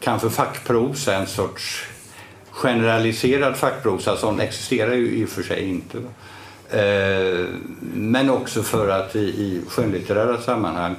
kanske 0.00 0.30
fackprosa, 0.30 1.14
en 1.14 1.26
sorts 1.26 1.86
generaliserad 2.50 3.56
fackprosa, 3.56 4.16
sån 4.16 4.40
existerar 4.40 4.94
ju 4.94 5.10
i 5.10 5.24
och 5.24 5.28
för 5.28 5.42
sig 5.42 5.68
inte. 5.68 5.98
Eh, 6.78 7.46
men 7.94 8.30
också 8.30 8.62
för 8.62 8.88
att 8.88 9.16
i, 9.16 9.18
i 9.18 9.62
skönlitterära 9.68 10.40
sammanhang 10.40 10.96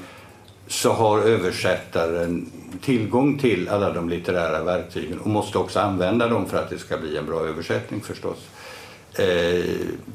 så 0.68 0.94
har 0.94 1.20
översättaren 1.20 2.52
tillgång 2.82 3.40
till 3.40 3.70
alla 3.70 3.92
de 3.92 4.10
litterära 4.10 4.64
verktygen 4.64 5.20
och 5.20 5.30
måste 5.30 5.58
också 5.58 5.80
använda 5.80 6.28
dem 6.28 6.46
för 6.46 6.58
att 6.58 6.70
det 6.70 6.78
ska 6.78 6.98
bli 6.98 7.18
en 7.18 7.26
bra 7.26 7.40
översättning 7.40 8.02
förstås. 8.02 8.38
Eh, 9.16 9.66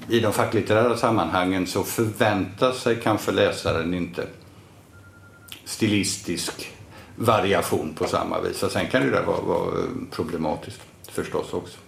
I 0.08 0.20
de 0.22 0.32
facklitterära 0.32 0.96
sammanhangen 0.96 1.66
så 1.66 1.84
förväntar 1.84 2.72
sig 2.72 3.00
kanske 3.02 3.32
läsaren 3.32 3.94
inte 3.94 4.26
stilistisk 5.64 6.72
variation 7.16 7.94
på 7.94 8.06
samma 8.06 8.40
vis. 8.40 8.62
Och 8.62 8.70
sen 8.70 8.86
kan 8.86 9.02
det 9.02 9.10
där 9.10 9.22
vara, 9.22 9.40
vara 9.40 9.78
eh, 9.78 9.84
problematiskt 10.10 10.80
förstås 11.10 11.52
också. 11.52 11.78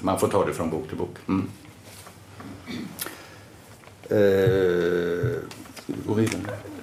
Man 0.00 0.20
får 0.20 0.28
ta 0.28 0.44
det 0.46 0.54
från 0.54 0.70
bok 0.70 0.88
till 0.88 0.98
bok. 0.98 1.16
Mm. 1.28 1.48
Eh, 4.10 5.36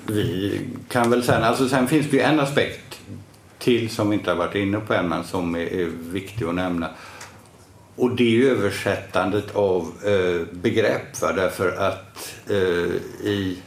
vi 0.07 0.61
kan 0.89 1.09
väl 1.09 1.23
sen, 1.23 1.43
alltså 1.43 1.69
sen 1.69 1.87
finns 1.87 2.09
det 2.09 2.17
ju 2.17 2.23
en 2.23 2.39
aspekt 2.39 2.99
till 3.59 3.89
som 3.89 4.09
vi 4.09 4.15
inte 4.15 4.31
har 4.31 4.37
varit 4.37 4.55
inne 4.55 4.79
på 4.79 4.93
än 4.93 5.09
men 5.09 5.23
som 5.23 5.55
är, 5.55 5.59
är 5.59 5.85
viktig 5.85 6.45
att 6.45 6.55
nämna. 6.55 6.89
Och 7.95 8.15
det 8.15 8.41
är 8.41 8.49
översättandet 8.49 9.55
av 9.55 9.91
eh, 10.05 10.57
begrepp. 10.57 11.21
Va? 11.21 11.31
Därför 11.33 11.71
att 11.71 12.35
eh, 12.49 13.25
i 13.27 13.57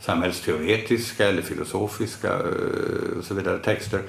samhällsteoretiska 0.00 1.28
eller 1.28 1.42
filosofiska 1.42 2.28
eh, 2.28 3.18
och 3.18 3.24
så 3.24 3.34
vidare 3.34 3.58
texter 3.58 4.00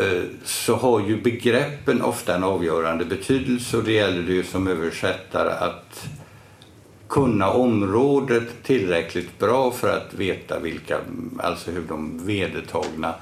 Eh, 0.00 0.22
så 0.44 0.74
har 0.74 1.00
ju 1.00 1.22
begreppen 1.22 2.02
ofta 2.02 2.34
en 2.34 2.44
avgörande 2.44 3.04
betydelse 3.04 3.76
och 3.76 3.84
det 3.84 3.92
gäller 3.92 4.22
det 4.22 4.32
ju 4.32 4.44
som 4.44 4.68
översättare 4.68 5.50
att 5.50 6.08
kunna 7.08 7.50
området 7.50 8.48
tillräckligt 8.62 9.38
bra 9.38 9.70
för 9.70 9.96
att 9.96 10.14
veta 10.14 10.58
vilka, 10.58 10.98
alltså 11.38 11.70
hur 11.70 11.82
de 11.88 12.26
vedertagna 12.26 13.14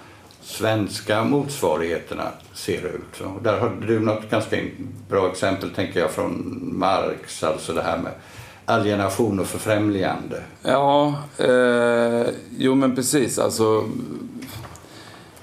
svenska 0.48 1.24
motsvarigheterna 1.24 2.28
ser 2.54 2.86
ut. 2.86 3.20
Och 3.20 3.42
där 3.42 3.58
har 3.58 3.72
du 3.86 4.00
något 4.00 4.30
ganska 4.30 4.56
bra 5.08 5.30
exempel 5.30 5.70
tänker 5.70 6.00
jag 6.00 6.10
från 6.10 6.58
Marx, 6.78 7.44
alltså 7.44 7.72
det 7.72 7.82
här 7.82 7.98
med 7.98 8.12
alienation 8.64 9.40
och 9.40 9.46
förfrämligande. 9.46 10.42
Ja, 10.62 11.14
eh, 11.38 12.26
jo 12.58 12.74
men 12.74 12.94
precis. 12.94 13.38
Alltså, 13.38 13.88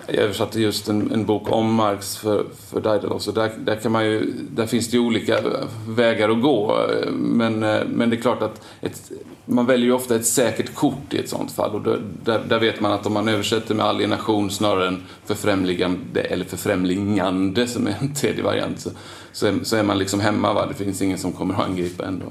jag 0.08 0.16
översatte 0.16 0.62
just 0.62 0.90
en, 0.90 1.12
en, 1.12 1.26
bok 1.26 1.52
om 1.52 1.74
Marx 1.74 2.18
för, 2.18 2.46
för 2.70 2.82
Daidalos 2.82 3.28
och 3.28 3.34
där, 3.34 3.52
där, 3.58 3.76
kan 3.76 3.92
man 3.92 4.06
ju, 4.06 4.34
där 4.50 4.66
finns 4.66 4.92
det 4.92 4.98
ju 4.98 5.04
olika 5.04 5.40
vägar 5.88 6.30
att 6.30 6.42
gå. 6.42 6.88
Men, 7.12 7.64
eh, 7.64 7.82
men 7.88 8.10
det 8.10 8.16
är 8.16 8.22
klart 8.22 8.42
att 8.42 8.62
ett, 8.82 9.12
man 9.46 9.66
väljer 9.66 9.86
ju 9.86 9.94
ofta 9.94 10.16
ett 10.16 10.26
säkert 10.26 10.76
kort 10.76 11.14
i 11.14 11.18
ett 11.18 11.30
sånt 11.30 11.52
fall 11.52 11.76
och 11.76 11.82
där, 12.24 12.42
där 12.50 12.60
vet 12.60 12.82
man 12.82 12.92
att 12.92 13.06
om 13.06 13.14
man 13.14 13.28
översätter 13.28 13.76
med 13.76 13.86
alienation 13.86 14.52
snarare 14.52 14.88
än 14.88 15.04
förfrämligande 15.26 16.22
eller 16.22 16.46
förfrämlingande 16.46 17.68
som 17.68 17.88
är 17.88 17.96
en 18.00 18.14
tredje 18.14 18.44
variant 18.44 18.80
så, 18.80 18.90
så, 19.32 19.48
är, 19.48 19.54
så 19.64 19.76
är 19.76 19.84
man 19.84 19.98
liksom 19.98 20.20
hemma. 20.20 20.54
Va? 20.54 20.66
Det 20.66 20.86
finns 20.86 21.02
ingen 21.02 21.18
som 21.18 21.32
kommer 21.32 21.54
att 21.54 21.70
angripa 21.70 22.06
ändå. 22.06 22.26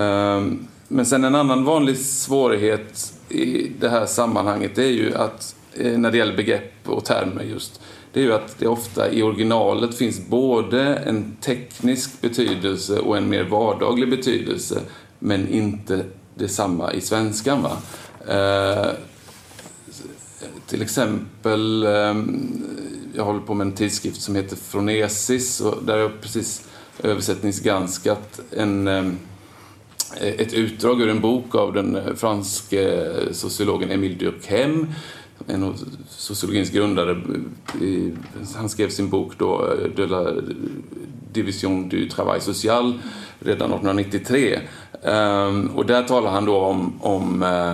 Um, 0.00 0.68
men 0.88 1.06
sen 1.06 1.24
en 1.24 1.34
annan 1.34 1.64
vanlig 1.64 1.98
svårighet 1.98 3.12
i 3.28 3.72
det 3.80 3.88
här 3.88 4.06
sammanhanget 4.06 4.74
det 4.74 4.84
är 4.84 4.92
ju 4.92 5.14
att 5.14 5.56
eh, 5.74 5.98
när 5.98 6.10
det 6.10 6.18
gäller 6.18 6.36
begrepp 6.36 6.72
och 6.84 7.04
termer 7.04 7.42
just, 7.42 7.80
det 8.12 8.20
är 8.20 8.24
ju 8.24 8.32
att 8.32 8.58
det 8.58 8.66
ofta 8.66 9.10
i 9.10 9.22
originalet 9.22 9.94
finns 9.94 10.28
både 10.28 10.82
en 10.96 11.36
teknisk 11.40 12.20
betydelse 12.20 12.98
och 12.98 13.16
en 13.16 13.28
mer 13.28 13.44
vardaglig 13.44 14.10
betydelse, 14.10 14.80
men 15.18 15.48
inte 15.48 16.04
detsamma 16.40 16.92
i 16.92 17.00
svenskan. 17.00 17.62
Va? 17.62 17.76
Eh, 18.28 18.92
till 20.66 20.82
exempel, 20.82 21.82
eh, 21.82 22.14
jag 23.14 23.24
håller 23.24 23.40
på 23.40 23.54
med 23.54 23.66
en 23.66 23.72
tidskrift 23.72 24.22
som 24.22 24.34
heter 24.34 24.56
Fronesis 24.56 25.60
och 25.60 25.84
där 25.84 25.92
har 25.92 26.00
jag 26.00 26.20
precis 26.20 26.68
översättningsgranskat 27.02 28.40
en, 28.50 28.88
ehm, 28.88 29.18
eh, 30.20 30.28
ett 30.28 30.52
utdrag 30.52 31.02
ur 31.02 31.08
en 31.08 31.20
bok 31.20 31.54
av 31.54 31.72
den 31.72 32.16
franske 32.16 32.82
eh, 32.82 33.32
sociologen 33.32 33.90
Émile 33.90 34.18
Durkheim 34.18 34.86
en 35.46 35.62
av 35.62 35.84
sociologins 36.08 36.70
grundare, 36.70 37.22
han 38.56 38.68
skrev 38.68 38.88
sin 38.88 39.10
bok 39.10 39.32
då, 39.38 39.72
eh, 39.72 39.90
De 39.96 40.06
la 40.06 40.32
Division 41.32 41.88
du 41.88 42.08
Travail 42.08 42.40
Social 42.40 42.98
redan 43.40 43.70
1893. 43.70 44.60
Ehm, 45.04 45.70
och 45.74 45.86
där 45.86 46.02
talar 46.02 46.30
han 46.30 46.44
då 46.44 46.56
om, 46.56 46.92
om 47.00 47.42
eh, 47.42 47.72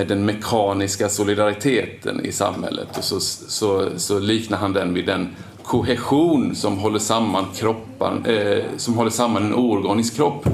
eh, 0.00 0.06
den 0.06 0.24
mekaniska 0.24 1.08
solidariteten 1.08 2.24
i 2.24 2.32
samhället. 2.32 2.98
Och 2.98 3.04
så, 3.04 3.20
så, 3.20 3.88
så 3.96 4.18
liknar 4.18 4.58
han 4.58 4.72
den 4.72 4.94
vid 4.94 5.06
den 5.06 5.28
kohesion 5.62 6.54
som 6.54 6.78
håller 6.78 6.98
samman 6.98 7.44
kroppar, 7.54 8.30
eh, 8.30 8.64
som 8.76 8.94
håller 8.94 9.10
samman 9.10 9.42
en 9.42 9.54
oorganisk 9.54 10.16
kropp. 10.16 10.46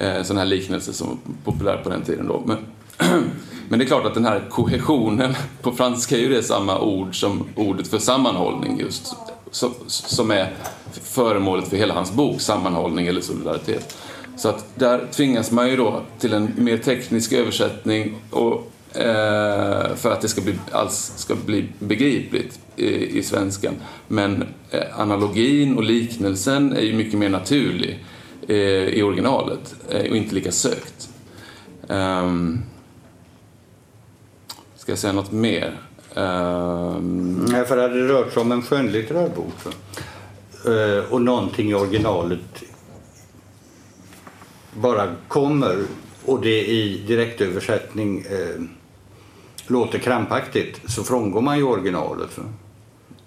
Eh, 0.00 0.22
sån 0.22 0.38
här 0.38 0.44
liknelse 0.44 0.92
som 0.92 1.08
var 1.08 1.52
populär 1.52 1.76
på 1.76 1.88
den 1.88 2.02
tiden 2.02 2.28
då. 2.28 2.42
Men, 2.44 2.58
Men 3.68 3.78
det 3.78 3.84
är 3.84 3.86
klart 3.86 4.06
att 4.06 4.14
den 4.14 4.24
här 4.24 4.44
kohesionen, 4.50 5.34
på 5.62 5.72
franska 5.72 6.16
är 6.16 6.20
ju 6.20 6.28
det 6.28 6.42
samma 6.42 6.80
ord 6.80 7.20
som 7.20 7.44
ordet 7.56 7.88
för 7.88 7.98
sammanhållning 7.98 8.80
just, 8.80 9.16
som 9.86 10.30
är 10.30 10.52
föremålet 11.04 11.68
för 11.68 11.76
hela 11.76 11.94
hans 11.94 12.12
bok, 12.12 12.40
sammanhållning 12.40 13.06
eller 13.06 13.20
solidaritet. 13.20 13.96
Så 14.36 14.48
att 14.48 14.66
där 14.74 15.06
tvingas 15.12 15.50
man 15.50 15.70
ju 15.70 15.76
då 15.76 16.02
till 16.18 16.32
en 16.32 16.52
mer 16.56 16.78
teknisk 16.78 17.32
översättning 17.32 18.14
och, 18.30 18.72
eh, 18.98 19.94
för 19.94 20.12
att 20.12 20.20
det 20.20 20.28
ska 20.28 20.40
bli, 20.40 20.54
alls 20.70 21.12
ska 21.16 21.34
bli 21.34 21.68
begripligt 21.78 22.58
i, 22.76 23.18
i 23.18 23.22
svenskan. 23.22 23.74
Men 24.08 24.44
eh, 24.70 25.00
analogin 25.00 25.76
och 25.76 25.84
liknelsen 25.84 26.72
är 26.72 26.82
ju 26.82 26.94
mycket 26.94 27.18
mer 27.18 27.28
naturlig 27.28 28.04
eh, 28.48 28.56
i 28.86 29.02
originalet 29.02 29.74
eh, 29.90 30.10
och 30.10 30.16
inte 30.16 30.34
lika 30.34 30.52
sökt. 30.52 31.08
Um, 31.88 32.62
Ska 34.76 34.92
jag 34.92 34.98
säga 34.98 35.12
något 35.12 35.32
mer? 35.32 35.80
Um... 36.14 37.46
Nej, 37.48 37.64
för 37.64 37.76
det 37.76 37.82
hade 37.82 38.08
rört 38.08 38.32
sig 38.32 38.40
om 38.40 38.52
en 38.52 38.62
skönlitterär 38.62 39.28
bok. 39.28 39.66
Uh, 39.66 39.72
och 41.10 41.22
någonting 41.22 41.70
i 41.70 41.74
originalet 41.74 42.62
bara 44.80 45.14
kommer 45.28 45.84
och 46.24 46.40
det 46.40 46.66
i 46.66 47.04
direktöversättning 47.06 48.24
uh, 48.26 48.62
låter 49.66 49.98
krampaktigt 49.98 50.80
så 50.90 51.04
frångår 51.04 51.40
man 51.40 51.58
ju 51.58 51.62
originalet 51.62 52.38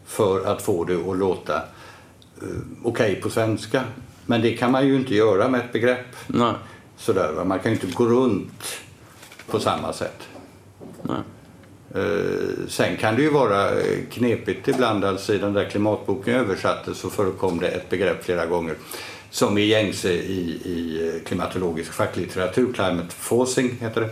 för, 0.05 0.45
att 0.45 0.61
få 0.61 0.83
det 0.83 0.95
att 0.95 1.17
låta 1.17 1.55
uh, 1.55 1.61
okej 2.83 3.11
okay 3.11 3.15
på 3.15 3.29
svenska. 3.29 3.83
Men 4.25 4.41
det 4.41 4.57
kan 4.57 4.71
man 4.71 4.87
ju 4.87 4.95
inte 4.95 5.15
göra 5.15 5.47
med 5.47 5.59
ett 5.59 5.71
begrepp. 5.71 6.15
Nej. 6.27 6.53
Sådär, 6.97 7.31
va? 7.31 7.43
Man 7.43 7.59
kan 7.59 7.71
ju 7.71 7.77
inte 7.77 7.97
gå 7.97 8.05
runt 8.05 8.81
på 9.47 9.59
samma 9.59 9.93
sätt. 9.93 10.27
Nej. 11.03 11.17
Eh, 11.95 12.67
sen 12.67 12.97
kan 12.97 13.15
det 13.15 13.21
ju 13.21 13.29
vara 13.29 13.69
eh, 13.69 13.97
knepigt 14.11 14.67
ibland. 14.67 15.05
Alltså 15.05 15.33
I 15.33 15.37
den 15.37 15.53
där 15.53 15.69
klimatboken 15.69 16.33
jag 16.33 16.41
översatte 16.43 16.95
så 16.95 17.09
förekom 17.09 17.59
det 17.59 17.67
ett 17.67 17.89
begrepp 17.89 18.23
flera 18.25 18.45
gånger 18.45 18.75
som 19.31 19.57
är 19.57 19.61
gängse 19.61 20.11
i, 20.11 20.61
i 20.65 21.07
eh, 21.07 21.27
klimatologisk 21.27 21.93
facklitteratur, 21.93 22.73
climate 22.73 23.15
forcing 23.15 23.77
heter 23.81 24.09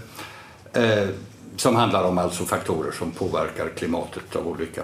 det. 0.73 0.83
eh, 0.83 1.07
som 1.55 1.75
handlar 1.75 2.03
om 2.03 2.17
alltså 2.17 2.45
faktorer 2.45 2.91
som 2.91 3.11
påverkar 3.11 3.69
klimatet 3.77 4.35
av 4.35 4.47
olika, 4.47 4.83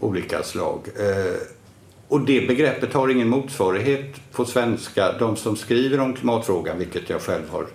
olika 0.00 0.42
slag. 0.42 0.80
Eh, 0.98 1.36
och 2.08 2.20
det 2.20 2.48
begreppet 2.48 2.92
har 2.92 3.08
ingen 3.08 3.28
motsvarighet 3.28 4.14
på 4.32 4.44
svenska. 4.44 5.12
De 5.18 5.36
som 5.36 5.56
skriver 5.56 6.00
om 6.00 6.14
klimatfrågan, 6.14 6.78
vilket 6.78 7.10
jag 7.10 7.20
själv 7.20 7.50
har 7.50 7.66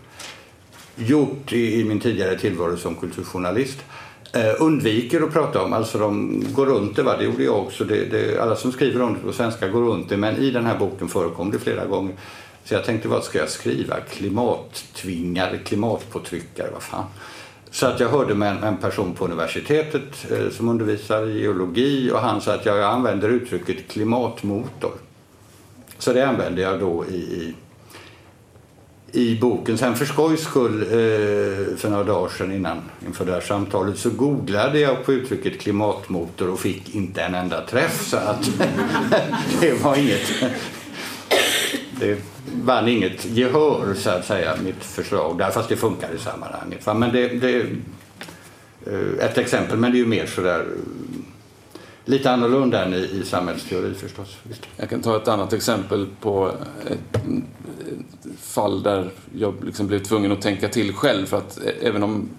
gjort 0.95 1.53
i, 1.53 1.79
i 1.81 1.83
min 1.83 1.99
tidigare 1.99 2.39
tillvaro 2.39 2.77
som 2.77 2.95
kulturjournalist, 2.95 3.77
eh, 3.79 3.85
Eh, 4.33 4.53
undviker 4.59 5.21
att 5.21 5.33
prata 5.33 5.63
om, 5.63 5.73
alltså 5.73 5.97
de 5.97 6.43
går 6.53 6.65
runt 6.65 6.95
det, 6.95 7.03
va? 7.03 7.17
det 7.17 7.23
gjorde 7.23 7.43
jag 7.43 7.59
också, 7.59 7.83
det, 7.83 8.05
det, 8.05 8.39
alla 8.39 8.55
som 8.55 8.71
skriver 8.71 9.01
om 9.01 9.13
det 9.13 9.19
på 9.19 9.33
svenska 9.33 9.67
går 9.67 9.81
runt 9.81 10.09
det, 10.09 10.17
men 10.17 10.35
i 10.35 10.51
den 10.51 10.65
här 10.65 10.77
boken 10.77 11.07
förekom 11.07 11.51
det 11.51 11.59
flera 11.59 11.85
gånger. 11.85 12.15
Så 12.63 12.73
jag 12.73 12.85
tänkte, 12.85 13.07
vad 13.07 13.23
ska 13.23 13.39
jag 13.39 13.49
skriva? 13.49 13.99
Klimattvingare, 13.99 15.57
klimatpåtryckare, 15.57 16.69
vad 16.73 16.83
fan. 16.83 17.05
Så 17.71 17.85
att 17.85 17.99
jag 17.99 18.09
hörde 18.09 18.35
med 18.35 18.51
en, 18.51 18.63
en 18.63 18.77
person 18.77 19.13
på 19.13 19.25
universitetet 19.25 20.31
eh, 20.31 20.49
som 20.49 20.69
undervisar 20.69 21.29
i 21.29 21.41
geologi 21.41 22.11
och 22.11 22.19
han 22.19 22.41
sa 22.41 22.53
att 22.53 22.65
jag 22.65 22.83
använder 22.83 23.29
uttrycket 23.29 23.87
klimatmotor. 23.87 24.93
Så 25.97 26.13
det 26.13 26.27
använde 26.27 26.61
jag 26.61 26.79
då 26.79 27.05
i, 27.05 27.15
i, 27.15 27.55
i 29.11 29.39
boken. 29.39 29.77
Sen 29.77 29.95
för 29.95 30.05
skojs 30.05 30.41
skull, 30.41 30.81
eh, 30.81 31.77
för 31.77 31.89
några 31.89 32.03
dagar 32.03 32.29
sedan 32.29 32.51
innan, 32.51 32.81
inför 33.05 33.25
det 33.25 33.31
här 33.31 33.41
samtalet, 33.41 33.97
så 33.97 34.09
googlade 34.09 34.79
jag 34.79 35.05
på 35.05 35.13
uttrycket 35.13 35.59
klimatmotor 35.59 36.49
och 36.49 36.59
fick 36.59 36.95
inte 36.95 37.21
en 37.21 37.35
enda 37.35 37.61
träff. 37.61 38.07
Så 38.07 38.17
att 38.17 38.49
det 39.61 39.83
var 39.83 39.95
inget... 39.95 40.33
Det 41.99 42.17
vann 42.63 42.87
inget 42.87 43.25
gehör, 43.25 43.93
så 43.93 44.09
att 44.09 44.25
säga, 44.25 44.55
mitt 44.63 44.83
förslag. 44.83 45.37
Där, 45.37 45.51
fast 45.51 45.69
det 45.69 45.75
funkar 45.75 46.09
i 46.15 46.17
sammanhanget. 46.17 46.85
Men 46.85 47.11
det, 47.11 47.27
det 47.27 47.61
eh, 48.85 49.25
ett 49.25 49.37
exempel, 49.37 49.77
men 49.77 49.91
det 49.91 49.97
är 49.97 49.99
ju 49.99 50.05
mer 50.05 50.25
sådär 50.25 50.65
lite 52.05 52.31
annorlunda 52.31 52.85
än 52.85 52.93
i, 52.93 52.97
i 52.97 53.23
samhällsteori 53.25 53.93
förstås. 53.93 54.37
Visst. 54.43 54.61
Jag 54.77 54.89
kan 54.89 55.01
ta 55.01 55.17
ett 55.17 55.27
annat 55.27 55.53
exempel 55.53 56.07
på 56.21 56.51
ett 56.87 57.21
fall 58.41 58.83
där 58.83 59.09
jag 59.35 59.63
liksom 59.65 59.87
blev 59.87 60.03
tvungen 60.03 60.31
att 60.31 60.41
tänka 60.41 60.69
till 60.69 60.93
själv. 60.93 61.25
För 61.25 61.37
att 61.37 61.57
eh, 61.57 61.87
även 61.87 62.03
om, 62.03 62.29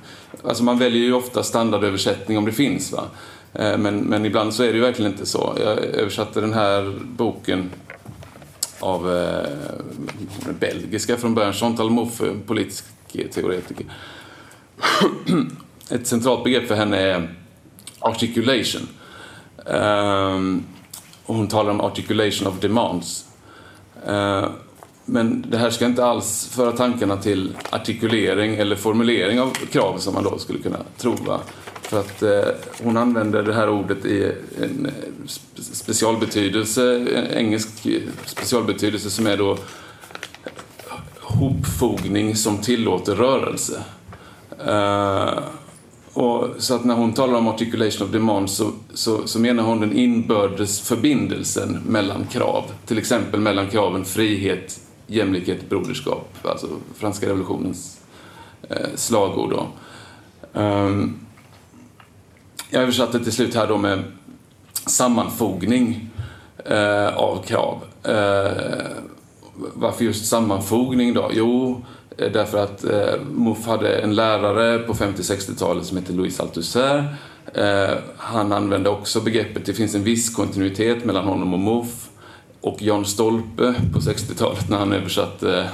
alltså 0.45 0.65
man 0.65 0.79
väljer 0.79 1.03
ju 1.03 1.13
ofta 1.13 1.43
standardöversättning 1.43 2.39
om 2.39 2.45
det 2.45 2.53
finns. 2.53 2.93
Va? 2.93 3.05
Eh, 3.53 3.79
men, 3.79 3.99
men 3.99 4.27
ibland 4.27 4.55
så 4.55 4.63
är 4.63 4.67
det 4.67 4.75
ju 4.75 4.81
verkligen 4.81 5.13
inte 5.13 5.27
så. 5.27 5.57
Jag 5.61 5.79
översatte 5.79 6.41
den 6.41 6.53
här 6.53 6.99
boken 7.05 7.71
av 8.81 9.17
eh, 9.17 9.47
belgiska 10.61 11.17
från 11.17 11.35
början, 11.35 11.53
Chantal 11.53 11.91
Mouffe, 11.91 12.35
politisk 12.47 12.85
teoretiker. 13.35 13.87
Ett 15.91 16.07
centralt 16.07 16.45
begrepp 16.45 16.69
för 16.69 16.75
henne 16.75 16.97
är 16.97 17.35
articulation. 17.99 18.89
Um, 19.67 20.65
och 21.27 21.35
hon 21.35 21.49
talar 21.49 21.71
om 21.71 21.81
articulation 21.81 22.49
of 22.49 22.61
demands. 22.61 23.25
Uh, 24.09 24.47
men 25.05 25.45
det 25.49 25.59
här 25.59 25.71
ska 25.71 25.87
inte 25.87 26.05
alls 26.05 26.49
föra 26.49 26.73
tankarna 26.73 27.17
till 27.17 27.57
artikulering 27.71 28.55
eller 28.55 28.77
formulering 28.77 29.41
av 29.41 29.51
krav 29.51 29.99
som 29.99 30.15
man 30.15 30.25
då 30.25 30.39
skulle 30.39 30.59
kunna 30.59 30.79
tro. 30.99 31.15
Va? 31.15 31.41
För 31.83 32.01
att 32.01 32.23
eh, 32.23 32.55
hon 32.83 32.97
använder 32.97 33.43
det 33.43 33.55
här 33.55 33.69
ordet 33.69 34.05
i 34.05 34.33
en 34.63 34.87
eh, 34.87 34.93
specialbetydelse, 35.57 36.97
en 36.97 37.27
engelsk 37.27 37.87
eh, 37.87 38.01
specialbetydelse 38.25 39.11
som 39.11 39.27
är 39.27 39.37
då 39.37 39.53
eh, 39.53 39.59
hopfogning 41.21 42.37
som 42.37 42.59
tillåter 42.59 43.15
rörelse. 43.15 43.83
Ehm, 44.67 45.43
och 46.13 46.49
så 46.59 46.75
att 46.75 46.85
när 46.85 46.95
hon 46.95 47.13
talar 47.13 47.39
om 47.39 47.49
articulation 47.49 48.07
of 48.07 48.13
demand 48.13 48.51
så, 48.51 48.73
så, 48.95 49.27
så, 49.27 49.41
menar 49.41 49.63
hon 49.63 49.81
den 49.81 49.97
inbördes 49.97 50.81
förbindelsen 50.81 51.83
mellan 51.87 52.25
krav. 52.25 52.65
Till 52.87 52.99
exempel 52.99 53.41
mellan 53.41 53.69
kraven 53.69 54.05
frihet, 54.05 54.81
jämlikhet, 55.07 55.69
broderskap. 55.69 56.29
Alltså 56.43 56.67
franska 56.97 57.27
revolutionens 57.27 58.01
eh, 58.69 58.89
slagord. 58.95 59.51
Då. 59.51 59.67
Um, 60.61 61.21
jag 62.71 62.83
översatte 62.83 63.21
till 63.25 63.33
slut 63.33 63.55
här 63.55 63.67
då 63.67 63.77
med 63.77 64.03
sammanfogning 64.87 66.11
eh, 66.65 67.17
av 67.17 67.43
krav. 67.43 67.85
Eh, 68.03 68.53
varför 69.75 70.05
just 70.05 70.27
sammanfogning 70.27 71.15
då? 71.15 71.31
Jo, 71.33 71.83
Eh, 72.19 72.33
därför 72.33 72.59
att 72.59 72.85
eh, 72.85 73.21
MUF 73.31 73.67
hade 73.67 73.99
en 73.99 74.15
lärare 74.15 74.79
på 74.79 74.95
50-60-talet 74.95 75.87
som 75.87 75.97
hette 75.97 76.13
Louis 76.13 76.41
Althusser. 76.41 77.17
Eh, 77.55 77.95
han 78.17 78.53
använde 78.53 78.91
också 78.91 79.21
begreppet, 79.21 79.67
det 79.67 79.75
finns 79.75 79.95
en 79.95 80.05
viss 80.05 80.35
kontinuitet 80.35 81.05
mellan 81.05 81.25
honom 81.25 81.55
och 81.55 81.61
MUF. 81.61 82.09
Och 82.61 82.83
Jan 82.83 83.05
Stolpe 83.05 83.75
på 83.93 83.99
60-talet 83.99 84.69
när 84.69 84.79
han 84.79 84.93
översatte 84.93 85.71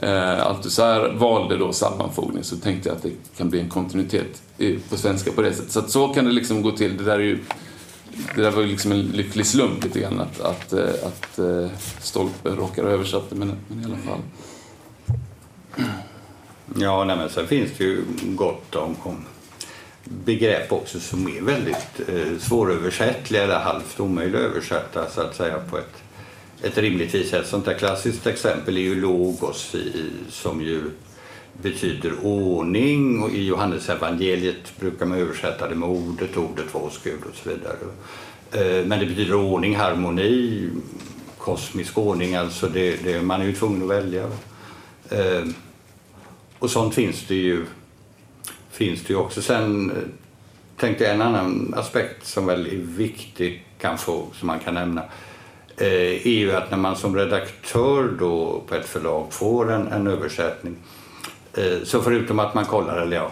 eh, 0.00 0.10
eh 0.10 0.46
Althusser 0.46 1.12
valde 1.12 1.56
då 1.56 1.72
sammanfogning 1.72 2.44
så 2.44 2.56
tänkte 2.56 2.88
jag 2.88 2.96
att 2.96 3.02
det 3.02 3.12
kan 3.36 3.50
bli 3.50 3.60
en 3.60 3.68
kontinuitet 3.68 4.42
på 4.90 4.96
svenska 4.96 5.32
på 5.32 5.42
det 5.42 5.52
sättet. 5.52 5.72
Så, 5.72 5.82
så 5.82 6.08
kan 6.08 6.24
det 6.24 6.32
liksom 6.32 6.62
gå 6.62 6.70
till. 6.70 6.96
Det 6.96 7.04
där, 7.04 7.18
är 7.18 7.24
ju, 7.24 7.38
det 8.34 8.42
där 8.42 8.50
var 8.50 8.62
ju 8.62 8.68
liksom 8.68 8.92
en 8.92 9.02
lycklig 9.02 9.46
slump 9.46 9.84
lite 9.84 10.00
grann 10.00 10.20
att, 10.20 10.40
att, 10.40 10.72
eh, 10.72 10.84
att, 10.84 11.38
att 11.38 12.02
Stolpe 12.02 12.48
råkar 12.48 12.84
översätta 12.84 13.34
men, 13.34 13.52
men 13.68 13.82
i 13.82 13.84
alla 13.84 13.96
fall. 13.96 14.20
Ja, 16.74 17.04
nej, 17.04 17.16
men 17.16 17.30
sen 17.30 17.46
finns 17.46 17.70
det 17.78 17.84
ju 17.84 18.02
gott 18.22 18.74
om, 18.74 18.96
om 19.02 19.24
begrepp 20.04 20.72
också 20.72 21.00
som 21.00 21.28
är 21.28 21.40
väldigt 21.40 22.08
eh, 22.08 22.38
svåröversättliga 22.38 23.42
eller 23.42 23.58
halvt 23.58 24.00
omöjliga 24.00 24.40
att 24.40 24.46
översätta 24.50 25.10
så 25.10 25.20
att 25.20 25.36
säga 25.36 25.58
på 25.70 25.78
ett 25.78 26.02
ett 26.62 26.78
rimligtvis 26.78 27.32
ett 27.32 27.46
sånt 27.46 27.64
där 27.64 27.74
klassiskt 27.74 28.26
exempel 28.26 28.76
är 28.76 28.80
ju 28.80 29.00
logos 29.00 29.74
i, 29.74 30.10
som 30.28 30.60
ju 30.60 30.82
betyder 31.62 32.12
ordning 32.22 33.22
och 33.22 33.30
i 33.30 33.46
Johannesevangeliet 33.46 34.80
brukar 34.80 35.06
man 35.06 35.18
översätta 35.18 35.68
det 35.68 35.74
med 35.74 35.88
ordet, 35.88 36.36
ordet 36.36 36.74
var 36.74 36.80
hos 36.80 37.00
Gud 37.02 37.20
och 37.30 37.36
så 37.36 37.48
vidare. 37.48 37.76
Eh, 38.52 38.86
men 38.86 38.98
det 38.98 39.06
betyder 39.06 39.34
ordning, 39.34 39.76
harmoni, 39.76 40.68
kosmisk 41.38 41.98
ordning, 41.98 42.34
alltså 42.34 42.68
det, 42.68 42.96
det, 43.04 43.22
man 43.22 43.40
är 43.40 43.44
ju 43.44 43.52
tvungen 43.52 43.82
att 43.82 43.88
välja. 43.88 44.30
Eh, 45.10 45.44
och 46.58 46.70
sånt 46.70 46.94
finns 46.94 47.26
det 47.26 47.34
ju, 47.34 47.66
finns 48.70 49.02
det 49.04 49.12
ju 49.12 49.18
också. 49.18 49.42
Sen 49.42 49.90
eh, 49.90 49.96
tänkte 50.76 51.04
jag 51.04 51.14
en 51.14 51.22
annan 51.22 51.74
aspekt 51.76 52.26
som 52.26 52.46
väl 52.46 52.66
är 52.66 52.76
viktig 52.76 53.64
kanske, 53.78 54.12
som 54.32 54.46
man 54.46 54.58
kan 54.58 54.74
nämna 54.74 55.02
Eh, 55.80 56.26
är 56.26 56.38
ju 56.38 56.52
att 56.52 56.70
när 56.70 56.78
man 56.78 56.96
som 56.96 57.16
redaktör 57.16 58.16
då 58.18 58.62
på 58.68 58.74
ett 58.74 58.86
förlag 58.86 59.26
får 59.30 59.72
en, 59.72 59.88
en 59.88 60.06
översättning 60.06 60.76
eh, 61.54 61.82
så 61.84 62.02
förutom 62.02 62.38
att 62.38 62.54
man 62.54 62.64
kollar, 62.64 62.96
eller 62.96 63.16
ja, 63.16 63.30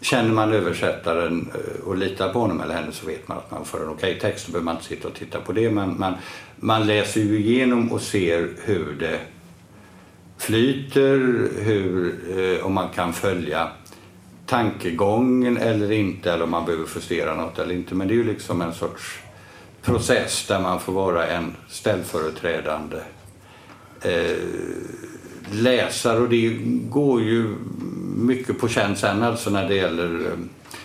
känner 0.00 0.32
man 0.32 0.52
översättaren 0.52 1.50
eh, 1.54 1.86
och 1.86 1.96
litar 1.96 2.32
på 2.32 2.38
honom 2.38 2.60
eller 2.60 2.74
henne 2.74 2.92
så 2.92 3.06
vet 3.06 3.28
man 3.28 3.38
att 3.38 3.50
man 3.50 3.64
får 3.64 3.82
en 3.82 3.88
okej 3.88 4.16
okay 4.16 4.20
text. 4.20 4.46
Då 4.46 4.52
behöver 4.52 4.64
man 4.64 4.74
inte 4.74 4.86
sitta 4.86 5.08
och 5.08 5.14
titta 5.14 5.40
på 5.40 5.52
det. 5.52 5.70
Men 5.70 5.98
man, 5.98 6.14
man 6.56 6.86
läser 6.86 7.20
ju 7.20 7.38
igenom 7.38 7.92
och 7.92 8.00
ser 8.00 8.48
hur 8.64 8.96
det 8.98 9.20
flyter, 10.38 11.48
hur, 11.62 12.14
eh, 12.38 12.66
om 12.66 12.74
man 12.74 12.88
kan 12.88 13.12
följa 13.12 13.68
tankegången 14.46 15.56
eller 15.56 15.92
inte, 15.92 16.32
eller 16.32 16.44
om 16.44 16.50
man 16.50 16.64
behöver 16.64 16.86
justera 16.94 17.34
något 17.34 17.58
eller 17.58 17.74
inte. 17.74 17.94
Men 17.94 18.08
det 18.08 18.14
är 18.14 18.16
ju 18.16 18.24
liksom 18.24 18.62
en 18.62 18.74
sorts 18.74 19.18
process 19.82 20.46
där 20.48 20.60
man 20.60 20.80
får 20.80 20.92
vara 20.92 21.26
en 21.26 21.56
ställföreträdande 21.68 22.96
eh, 24.02 24.36
läsare 25.50 26.18
och 26.18 26.28
det 26.28 26.58
går 26.88 27.22
ju 27.22 27.56
mycket 28.16 28.60
på 28.60 28.68
känn 28.68 28.96
sen 28.96 29.22
alltså 29.22 29.50
när 29.50 29.68
det 29.68 29.74
gäller 29.74 30.26
eh, 30.26 30.38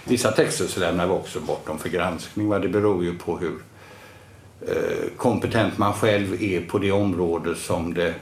vissa 0.03 0.31
texter 0.31 0.65
så 0.65 0.79
lämnar 0.79 1.07
vi 1.07 1.13
också 1.13 1.39
bort 1.39 1.67
dem 1.67 1.79
för 1.79 1.89
granskning. 1.89 2.47
Va? 2.47 2.59
Det 2.59 2.67
beror 2.67 3.03
ju 3.03 3.17
på 3.17 3.37
hur 3.37 3.53
eh, 4.61 5.17
kompetent 5.17 5.77
man 5.77 5.93
själv 5.93 6.43
är 6.43 6.61
på 6.61 6.77
det 6.77 6.91
område 6.91 7.55
som 7.55 7.93
det 7.93 8.13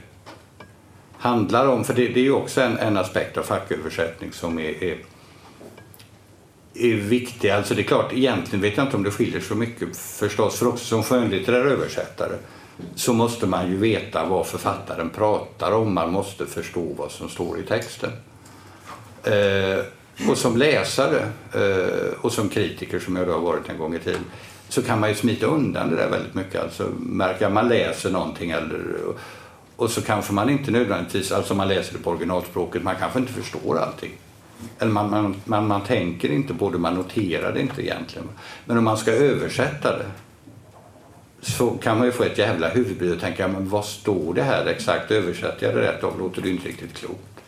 handlar 1.21 1.67
om. 1.67 1.83
För 1.83 1.93
det, 1.93 2.07
det 2.07 2.19
är 2.19 2.23
ju 2.23 2.31
också 2.31 2.61
en, 2.61 2.77
en 2.77 2.97
aspekt 2.97 3.37
av 3.37 3.43
facköversättning 3.43 4.31
som 4.31 4.59
är, 4.59 4.83
är 4.83 4.97
är 6.73 6.95
viktig. 6.95 7.49
Alltså 7.49 7.75
det 7.75 7.81
är 7.81 7.83
klart, 7.83 8.13
egentligen 8.13 8.61
vet 8.61 8.77
jag 8.77 8.85
inte 8.85 8.97
om 8.97 9.03
det 9.03 9.11
skiljer 9.11 9.41
så 9.41 9.55
mycket 9.55 9.97
förstås. 9.97 10.59
För 10.59 10.67
också 10.67 10.85
som 10.85 11.03
skönlitterär 11.03 11.65
översättare 11.65 12.33
så 12.95 13.13
måste 13.13 13.47
man 13.47 13.69
ju 13.69 13.77
veta 13.77 14.25
vad 14.25 14.47
författaren 14.47 15.09
pratar 15.09 15.71
om. 15.71 15.93
Man 15.93 16.11
måste 16.11 16.45
förstå 16.45 16.93
vad 16.97 17.11
som 17.11 17.29
står 17.29 17.59
i 17.59 17.63
texten. 17.63 18.11
Eh, 19.23 19.83
och 20.29 20.37
som 20.37 20.57
läsare 20.57 21.27
eh, 21.53 22.13
och 22.21 22.31
som 22.31 22.49
kritiker 22.49 22.99
som 22.99 23.15
jag 23.15 23.27
då 23.27 23.33
har 23.33 23.39
varit 23.39 23.69
en 23.69 23.77
gång 23.77 23.95
i 23.95 23.99
tiden 23.99 24.25
så 24.69 24.81
kan 24.81 24.99
man 24.99 25.09
ju 25.09 25.15
smita 25.15 25.45
undan 25.45 25.89
det 25.89 25.95
där 25.95 26.09
väldigt 26.09 26.33
mycket. 26.33 26.61
Alltså 26.61 26.87
märka 26.99 27.49
man 27.49 27.67
läser 27.67 28.11
någonting 28.11 28.51
eller 28.51 28.97
och 29.81 29.91
så 29.91 30.01
kanske 30.01 30.33
man 30.33 30.49
inte 30.49 30.71
nödvändigtvis, 30.71 31.31
alltså 31.31 31.55
man 31.55 31.67
läser 31.67 31.93
det 31.93 31.99
på 31.99 32.09
originalspråket, 32.09 32.83
man 32.83 32.95
kanske 32.95 33.19
inte 33.19 33.33
förstår 33.33 33.79
allting. 33.79 34.11
Eller 34.79 34.91
man, 34.91 35.09
man, 35.09 35.35
man, 35.45 35.67
man 35.67 35.83
tänker 35.83 36.29
inte 36.29 36.53
på 36.53 36.69
det, 36.69 36.77
man 36.77 36.95
noterar 36.95 37.53
det 37.53 37.61
inte 37.61 37.85
egentligen. 37.85 38.27
Men 38.65 38.77
om 38.77 38.83
man 38.83 38.97
ska 38.97 39.11
översätta 39.11 39.97
det 39.97 40.05
så 41.41 41.69
kan 41.69 41.97
man 41.97 42.05
ju 42.05 42.11
få 42.11 42.23
ett 42.23 42.37
jävla 42.37 42.69
huvudbry 42.69 43.15
och 43.15 43.19
tänka, 43.19 43.47
men 43.47 43.69
vad 43.69 43.85
står 43.85 44.33
det 44.33 44.43
här 44.43 44.65
exakt? 44.65 45.11
Översätter 45.11 45.65
jag 45.65 45.75
det 45.75 45.81
rätt 45.81 46.03
av 46.03 46.19
låter 46.19 46.41
det 46.41 46.49
inte 46.49 46.67
riktigt 46.67 46.93
klokt. 46.93 47.41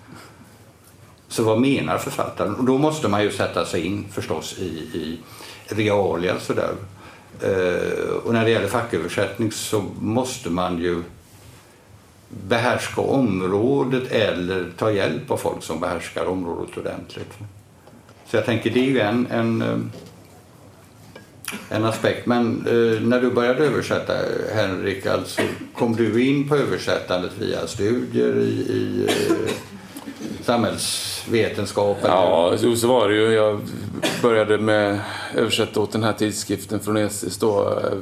Så 1.27 1.43
vad 1.43 1.61
menar 1.61 1.97
författaren? 1.97 2.55
Och 2.55 2.65
då 2.65 2.77
måste 2.77 3.07
man 3.07 3.23
ju 3.23 3.31
sätta 3.31 3.65
sig 3.65 3.85
in 3.85 4.05
förstås 4.11 4.59
i, 4.59 4.65
i 4.93 5.19
realia 5.67 6.39
sådär. 6.39 6.73
Uh, 7.43 8.13
och 8.23 8.33
när 8.33 8.45
det 8.45 8.51
gäller 8.51 8.67
facköversättning 8.67 9.51
så 9.51 9.83
måste 9.99 10.49
man 10.49 10.79
ju 10.79 11.03
behärska 12.47 13.01
området 13.01 14.11
eller 14.11 14.71
ta 14.77 14.91
hjälp 14.91 15.31
av 15.31 15.37
folk 15.37 15.63
som 15.63 15.79
behärskar 15.79 16.25
området 16.25 16.77
ordentligt. 16.77 17.33
Så 18.25 18.37
jag 18.37 18.45
tänker 18.45 18.69
det 18.69 18.79
är 18.79 18.89
ju 18.89 18.99
en, 18.99 19.27
en, 19.31 19.61
eh, 19.61 19.77
en 21.69 21.85
aspekt. 21.85 22.25
Men 22.25 22.67
eh, 22.67 23.01
när 23.01 23.21
du 23.21 23.31
började 23.31 23.65
översätta 23.65 24.13
Henrik, 24.55 25.05
alltså, 25.05 25.41
kom 25.75 25.95
du 25.95 26.25
in 26.25 26.49
på 26.49 26.55
översättandet 26.55 27.31
via 27.39 27.67
studier 27.67 28.35
i, 28.35 28.49
i 28.49 29.07
eh, 29.09 29.53
samhällsvetenskap? 30.43 31.97
Ja, 32.03 32.53
så, 32.57 32.75
så 32.75 32.87
var 32.87 33.09
det 33.09 33.15
ju. 33.15 33.33
Jag 33.33 33.61
började 34.21 34.57
med 34.57 34.99
översätta 35.35 35.79
åt 35.79 35.91
den 35.91 36.03
här 36.03 36.13
tidskriften 36.13 36.79
från 36.79 36.97
ESIS 36.97 37.37
då. 37.37 37.79
Eh, 37.83 37.97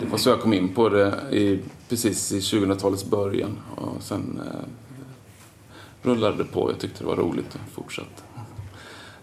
det 0.00 0.06
var 0.06 0.18
så 0.18 0.30
jag 0.30 0.40
kom 0.40 0.52
in 0.52 0.74
på 0.74 0.88
det 0.88 1.14
i 1.32 1.60
precis 1.88 2.32
i 2.32 2.40
2000-talets 2.40 3.04
början. 3.04 3.58
Och 3.74 4.02
sen 4.02 4.40
eh, 4.46 4.68
rullade 6.02 6.36
det 6.36 6.44
på. 6.44 6.70
Jag 6.70 6.80
tyckte 6.80 7.04
det 7.04 7.06
var 7.06 7.16
roligt 7.16 7.54
och 7.54 7.72
fortsatte. 7.74 8.22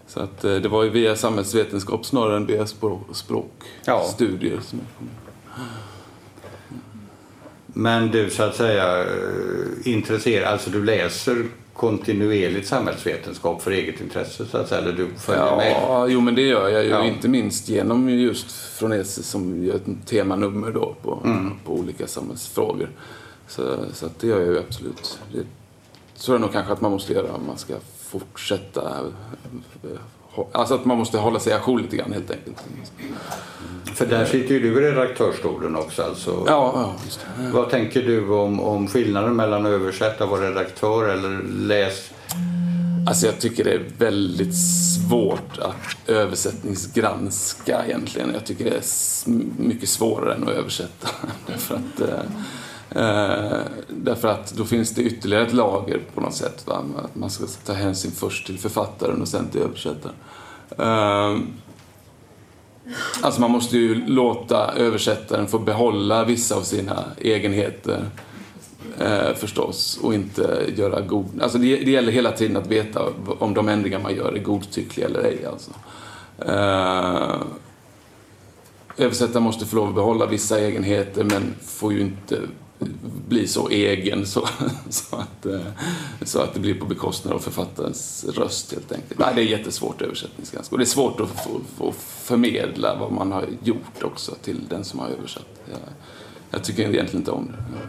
Så 0.06 0.20
att, 0.20 0.44
eh, 0.44 0.54
det 0.54 0.68
var 0.68 0.84
ju 0.84 0.90
via 0.90 1.16
samhällsvetenskap 1.16 2.06
snarare 2.06 2.36
än 2.36 2.46
via 2.46 2.66
språkstudier 3.12 4.54
ja. 4.54 4.60
som 4.60 4.78
jag 4.78 4.88
kom 4.98 5.06
in. 5.06 5.14
Men 7.66 8.10
du 8.10 8.30
så 8.30 8.42
att 8.42 8.56
säga 8.56 9.04
intresserar, 9.04 9.88
intresserad, 9.88 10.52
alltså 10.52 10.70
du 10.70 10.84
läser 10.84 11.46
kontinuerligt 11.76 12.68
samhällsvetenskap 12.68 13.62
för 13.62 13.70
eget 13.70 14.00
intresse 14.00 14.46
så 14.46 14.58
att 14.58 14.68
säga, 14.68 14.80
eller 14.80 14.92
du 14.92 15.08
följer 15.18 15.44
ja, 15.44 15.56
med? 15.56 16.10
Jo, 16.10 16.20
men 16.20 16.34
det 16.34 16.42
gör 16.42 16.68
jag 16.68 16.84
ju, 16.84 16.90
ja. 16.90 17.04
inte 17.04 17.28
minst 17.28 17.68
genom 17.68 18.08
just 18.08 18.52
från 18.52 18.92
ESE 18.92 19.22
som 19.22 19.64
gör 19.64 19.74
ett 19.74 20.06
temanummer 20.06 20.70
då 20.70 20.94
på, 21.02 21.20
mm. 21.24 21.52
på 21.64 21.72
olika 21.72 22.06
samhällsfrågor. 22.06 22.90
Så, 23.48 23.76
så 23.92 24.08
det 24.20 24.26
gör 24.26 24.40
jag 24.40 24.48
ju 24.48 24.58
absolut. 24.58 25.18
Det 25.32 25.46
tror 26.20 26.34
jag 26.34 26.40
nog 26.40 26.52
kanske 26.52 26.72
att 26.72 26.80
man 26.80 26.90
måste 26.90 27.12
göra 27.12 27.32
om 27.32 27.46
man 27.46 27.58
ska 27.58 27.74
fortsätta. 27.98 29.00
Alltså 30.52 30.74
att 30.74 30.84
man 30.84 30.98
måste 30.98 31.18
hålla 31.18 31.40
sig 31.40 31.52
ajour 31.52 31.80
lite 31.80 31.96
grann 31.96 32.12
helt 32.12 32.30
enkelt. 32.30 32.56
För 33.94 34.06
där 34.06 34.24
sitter 34.24 34.54
ju 34.54 34.60
du 34.60 34.68
i 34.68 34.90
redaktörsstolen 34.90 35.76
också. 35.76 36.02
Alltså. 36.02 36.30
Ja, 36.46 36.72
ja, 36.74 36.94
just 37.04 37.20
det. 37.20 37.50
Vad 37.50 37.70
tänker 37.70 38.02
du 38.02 38.28
om, 38.28 38.60
om 38.60 38.88
skillnaden 38.88 39.36
mellan 39.36 39.66
att 39.66 39.72
översätta 39.72 40.24
och 40.24 40.30
vara 40.30 40.50
redaktör 40.50 41.08
eller 41.08 41.42
läs? 41.48 42.10
Alltså 43.08 43.26
jag 43.26 43.40
tycker 43.40 43.64
det 43.64 43.72
är 43.72 43.84
väldigt 43.98 44.54
svårt 44.56 45.58
att 45.58 45.96
översättningsgranska 46.06 47.84
egentligen. 47.86 48.30
Jag 48.34 48.46
tycker 48.46 48.64
det 48.64 48.70
är 48.70 48.82
mycket 49.62 49.88
svårare 49.88 50.34
än 50.34 50.42
att 50.42 50.54
översätta. 50.54 51.08
därför, 51.46 51.74
att, 51.74 52.00
eh, 52.00 52.30
Eh, 52.90 53.60
därför 53.88 54.28
att 54.28 54.52
då 54.52 54.64
finns 54.64 54.90
det 54.94 55.02
ytterligare 55.02 55.46
ett 55.46 55.52
lager 55.52 56.00
på 56.14 56.20
något 56.20 56.34
sätt. 56.34 56.66
Va? 56.66 56.84
Att 57.04 57.14
man 57.14 57.30
ska 57.30 57.46
ta 57.66 57.72
hänsyn 57.72 58.10
först 58.10 58.46
till 58.46 58.58
författaren 58.58 59.20
och 59.20 59.28
sen 59.28 59.48
till 59.48 59.60
översättaren. 59.60 60.14
Eh, 60.78 61.42
Alltså 63.22 63.40
man 63.40 63.50
måste 63.50 63.78
ju 63.78 64.06
låta 64.06 64.72
översättaren 64.72 65.46
få 65.46 65.58
behålla 65.58 66.24
vissa 66.24 66.56
av 66.56 66.62
sina 66.62 67.04
egenheter 67.18 68.04
eh, 68.98 69.34
förstås 69.34 69.98
och 70.02 70.14
inte 70.14 70.72
göra 70.76 71.00
god... 71.00 71.26
Alltså 71.40 71.58
det, 71.58 71.76
det, 71.76 71.90
gäller 71.90 72.12
hela 72.12 72.32
tiden 72.32 72.56
att 72.56 72.66
veta 72.66 73.02
om 73.38 73.54
de 73.54 73.68
ändringar 73.68 73.98
man 73.98 74.14
gör 74.14 74.32
är 74.32 74.38
godtyckliga 74.38 75.06
eller 75.06 75.20
ej. 75.20 75.46
Alltså. 75.46 75.70
Eh, 76.38 77.40
översättaren 78.96 79.42
måste 79.42 79.66
få 79.66 79.76
lov 79.76 79.88
att 79.88 79.94
behålla 79.94 80.26
vissa 80.26 80.60
egenheter 80.60 81.24
men 81.24 81.54
får 81.62 81.92
ju 81.92 82.00
inte 82.00 82.38
bli 83.28 83.48
så 83.48 83.68
egen 83.68 84.26
så, 84.26 84.48
så, 84.88 85.16
att, 85.16 85.46
eh, 85.46 85.60
så 86.22 86.40
att 86.40 86.54
det 86.54 86.60
blir 86.60 86.74
på 86.74 86.86
bekostnad 86.86 87.34
av 87.34 87.38
författarens 87.38 88.24
röst 88.34 88.72
helt 88.72 88.92
enkelt. 88.92 89.20
Nej, 89.20 89.32
det 89.34 89.40
är 89.40 89.44
jättesvårt 89.44 90.02
översättningsgranska 90.02 90.74
och 90.74 90.78
det 90.78 90.84
är 90.84 90.86
svårt 90.86 91.20
att, 91.20 91.44
få, 91.44 91.88
att 91.88 91.94
förmedla 91.96 92.94
vad 92.94 93.12
man 93.12 93.32
har 93.32 93.44
gjort 93.64 94.02
också 94.02 94.34
till 94.42 94.60
den 94.68 94.84
som 94.84 94.98
har 94.98 95.08
översatt. 95.08 95.46
Jag, 95.70 95.78
jag 96.50 96.64
tycker 96.64 96.82
egentligen 96.82 97.20
inte 97.20 97.30
om 97.30 97.46
det. 97.46 97.82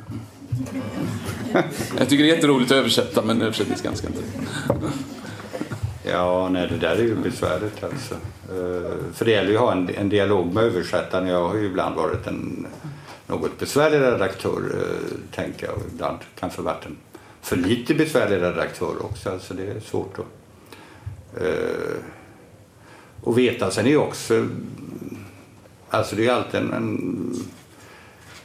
Jag 1.98 2.10
tycker 2.10 2.24
det 2.24 2.30
är 2.32 2.36
jätteroligt 2.36 2.72
att 2.72 2.78
översätta 2.78 3.22
men 3.22 3.42
översättningsgranska 3.42 4.08
inte. 4.08 4.22
Ja, 6.04 6.50
nej, 6.50 6.68
det 6.68 6.78
där 6.78 6.96
är 6.96 7.02
ju 7.02 7.16
besvärligt 7.16 7.84
alltså. 7.84 8.14
Eh, 8.50 9.14
för 9.14 9.26
det 9.26 9.32
gäller 9.32 9.50
ju 9.50 9.56
att 9.56 9.62
ha 9.62 9.72
en, 9.72 9.90
en 9.96 10.10
dialog 10.10 10.54
med 10.54 10.64
översättaren. 10.64 11.28
Jag 11.28 11.48
har 11.48 11.56
ju 11.56 11.66
ibland 11.66 11.96
varit 11.96 12.28
en 12.28 12.68
något 13.28 13.60
besvärlig 13.60 14.00
redaktör, 14.00 14.62
eh, 14.74 15.36
tänker 15.36 15.68
jag. 15.68 15.76
Ibland 15.94 16.20
kanske 16.40 16.62
varit 16.62 16.86
en 16.86 16.98
för 17.42 17.56
lite 17.56 17.94
besvärlig 17.94 18.42
redaktör 18.42 19.06
också. 19.06 19.30
Alltså 19.30 19.54
det 19.54 19.68
är 19.68 19.80
svårt 19.80 20.20
att, 20.20 21.42
eh, 21.42 21.98
att 23.26 23.38
veta. 23.38 23.72
Sen 23.72 23.86
är 23.86 23.90
ju 23.90 23.98
också, 23.98 24.48
alltså 25.90 26.16
det 26.16 26.28
är 26.28 26.34
alltid 26.34 26.60
en, 26.60 26.74
en 26.74 27.34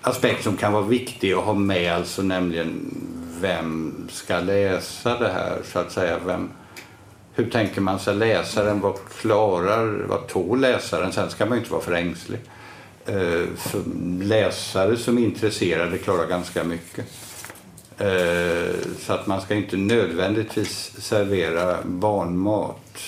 aspekt 0.00 0.44
som 0.44 0.56
kan 0.56 0.72
vara 0.72 0.82
viktig 0.82 1.32
att 1.32 1.44
ha 1.44 1.54
med, 1.54 1.92
alltså 1.92 2.22
nämligen 2.22 2.94
vem 3.40 3.94
ska 4.10 4.40
läsa 4.40 5.18
det 5.18 5.28
här 5.28 5.58
så 5.64 5.78
att 5.78 5.92
säga. 5.92 6.18
Vem, 6.26 6.50
hur 7.34 7.50
tänker 7.50 7.80
man 7.80 7.98
sig 7.98 8.14
läsaren? 8.14 8.80
Vad 8.80 8.94
klarar, 9.20 10.04
vad 10.08 10.26
tål 10.26 10.60
läsaren? 10.60 11.12
Sen 11.12 11.30
ska 11.30 11.46
man 11.46 11.58
ju 11.58 11.58
inte 11.58 11.72
vara 11.72 11.82
för 11.82 11.92
ängslig. 11.92 12.40
Eh, 13.06 13.46
för 13.56 13.82
läsare 14.22 14.96
som 14.96 15.18
är 15.18 15.22
intresserade 15.22 15.98
klarar 15.98 16.26
ganska 16.26 16.64
mycket. 16.64 17.06
Eh, 17.98 18.74
så 18.98 19.12
att 19.12 19.26
man 19.26 19.40
ska 19.40 19.54
inte 19.54 19.76
nödvändigtvis 19.76 20.92
servera 20.98 21.78
barnmat 21.84 22.98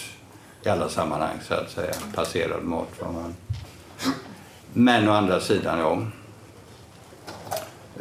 i 0.64 0.68
alla 0.68 0.88
sammanhang, 0.88 1.36
så 1.48 1.54
att 1.54 1.70
säga. 1.70 1.94
Passerad 2.14 2.64
mat. 2.64 2.88
Man... 3.00 3.34
Men 4.72 5.08
å 5.08 5.12
andra 5.12 5.40
sidan, 5.40 5.78
ja. 5.78 6.02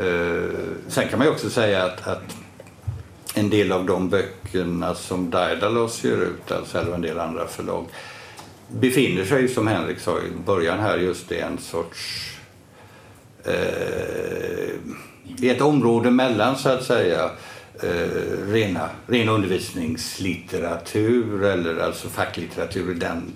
Eh, 0.04 0.50
sen 0.88 1.08
kan 1.10 1.20
man 1.20 1.28
ju 1.28 1.34
också 1.34 1.50
säga 1.50 1.84
att, 1.84 2.08
att 2.08 2.36
en 3.34 3.50
del 3.50 3.72
av 3.72 3.86
de 3.86 4.10
böckerna 4.10 4.96
som 4.96 5.30
Daidalos 5.30 6.04
ger 6.04 6.18
ut, 6.18 6.52
alltså, 6.52 6.78
eller 6.78 6.94
en 6.94 7.02
del 7.02 7.20
andra 7.20 7.48
förlag, 7.48 7.86
befinner 8.72 9.26
sig, 9.26 9.48
som 9.48 9.68
Henrik 9.68 10.00
sa 10.00 10.20
i 10.20 10.32
början 10.46 10.80
här, 10.80 10.98
just 10.98 11.32
i 11.32 11.40
en 11.40 11.58
sorts... 11.58 12.30
Eh, 13.46 14.70
i 15.38 15.50
ett 15.50 15.62
område 15.62 16.12
mellan, 16.12 16.58
så 16.58 16.70
att 16.70 16.84
säga, 16.84 17.32
eh, 17.84 18.08
rena, 18.48 18.90
ren 19.08 19.30
undervisningslitteratur 19.30 21.44
eller 21.44 21.80
alltså 21.80 22.10
facklitteratur 22.10 22.92
i 22.92 22.94
den 22.94 23.34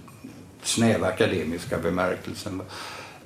snäva 0.63 1.07
akademiska 1.07 1.77
bemärkelsen. 1.77 2.61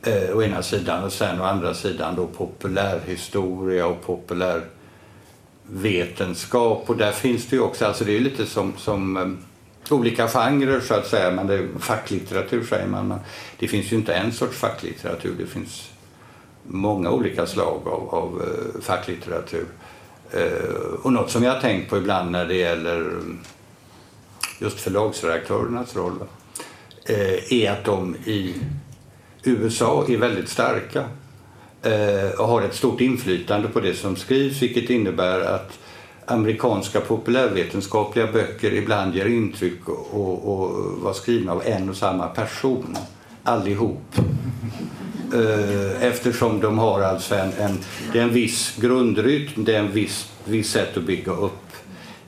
Eh, 0.04 0.36
å 0.36 0.44
ena 0.44 0.64
sidan 0.64 1.04
och 1.04 1.14
sen 1.14 1.42
å 1.42 1.44
andra 1.44 1.74
sidan 1.74 2.16
då 2.16 2.28
populärhistoria 2.28 3.86
och 3.86 4.06
populärvetenskap. 4.06 6.90
Och 6.90 6.98
där 6.98 7.12
finns 7.12 7.46
det 7.46 7.56
ju 7.56 7.62
också, 7.62 7.86
alltså 7.86 8.04
det 8.04 8.16
är 8.16 8.20
lite 8.20 8.46
som, 8.46 8.74
som 8.78 9.18
eh, 9.18 9.28
olika 9.90 10.28
genrer 10.28 10.80
så 10.80 10.94
att 10.94 11.08
säga, 11.08 11.32
men 11.32 11.48
det 11.48 11.54
är 11.54 11.68
facklitteratur 11.80 12.64
säger 12.64 12.88
man. 12.88 13.08
Men 13.08 13.20
det 13.60 13.68
finns 13.68 13.92
ju 13.92 13.96
inte 13.96 14.14
en 14.14 14.32
sorts 14.32 14.58
facklitteratur, 14.58 15.36
det 15.38 15.46
finns 15.46 15.90
många 16.64 17.12
olika 17.12 17.46
slag 17.46 17.88
av, 17.88 18.10
av 18.10 18.42
eh, 18.42 18.82
facklitteratur. 18.82 19.66
Eh, 20.32 20.94
och 21.04 21.14
något 21.14 21.32
som 21.32 21.44
jag 21.44 21.54
har 21.54 21.62
tänkt 21.62 21.90
på 21.90 21.98
ibland 21.98 22.32
när 22.32 22.46
det 22.46 22.56
gäller 22.56 23.00
mm, 23.00 23.40
just 24.60 24.80
förlagsredaktörernas 24.80 25.96
roll 25.96 26.20
eh, 27.06 27.54
är 27.54 27.72
att 27.72 27.86
de 27.86 28.16
i 28.16 28.56
USA 29.44 30.06
är 30.10 30.18
väldigt 30.18 30.50
starka 30.50 31.06
och 32.38 32.48
har 32.48 32.62
ett 32.62 32.76
stort 32.76 33.02
inflytande 33.02 33.68
på 33.68 33.80
det 33.80 33.94
som 33.94 34.16
skrivs 34.16 34.62
vilket 34.62 34.90
innebär 34.90 35.42
att 35.42 35.80
amerikanska 36.26 37.02
populärvetenskapliga 37.02 38.28
böcker 38.28 38.74
ibland 38.74 39.16
ger 39.16 39.26
intryck 39.26 39.88
och, 39.88 40.54
och 40.54 40.70
var 41.02 41.14
skrivna 41.14 41.52
av 41.52 41.64
en 41.66 41.90
och 41.90 41.96
samma 41.96 42.28
person 42.28 42.98
allihop. 43.44 44.16
Eh, 45.34 46.04
eftersom 46.04 46.60
de 46.60 46.80
har 46.80 47.02
alltså 47.02 47.36
en, 47.36 47.54
en, 47.54 47.78
det 48.14 48.20
är 48.20 48.24
en 48.24 48.34
viss 48.34 48.76
grundrytm, 48.82 49.64
det 49.64 49.76
är 49.76 49.80
en 49.80 49.92
viss, 49.92 50.32
viss 50.46 50.72
sätt 50.72 50.98
att 50.98 51.04
bygga 51.04 51.32
upp 51.32 51.72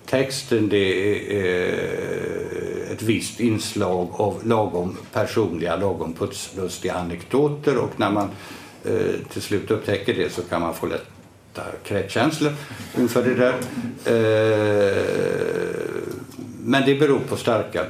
texten, 0.05 0.69
det 0.69 0.77
är 0.77 1.35
eh, 1.35 2.91
ett 2.91 3.01
visst 3.01 3.39
inslag 3.39 4.07
av 4.11 4.41
lagom 4.47 4.97
personliga, 5.13 5.75
lagom 5.75 6.13
putslustiga 6.13 6.93
anekdoter 6.93 7.77
och 7.77 7.99
när 7.99 8.11
man 8.11 8.29
eh, 8.85 9.15
till 9.29 9.41
slut 9.41 9.71
upptäcker 9.71 10.13
det 10.13 10.33
så 10.33 10.41
kan 10.41 10.61
man 10.61 10.73
få 10.73 10.85
lätt 10.85 11.12
kräkkänslor 11.83 12.53
inför 12.97 13.23
det 13.23 13.35
där. 13.35 13.55
Eh, 14.05 15.03
men 16.63 16.85
det 16.85 16.95
beror 16.95 17.19
på 17.19 17.37
starka, 17.37 17.85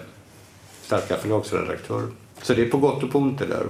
starka 0.82 1.18
förlagsredaktörer. 1.18 2.08
Så 2.42 2.54
det 2.54 2.62
är 2.62 2.70
på 2.70 2.78
gott 2.78 3.04
och 3.04 3.12
på 3.12 3.20
ont 3.20 3.40
det 3.40 3.46
där. 3.46 3.66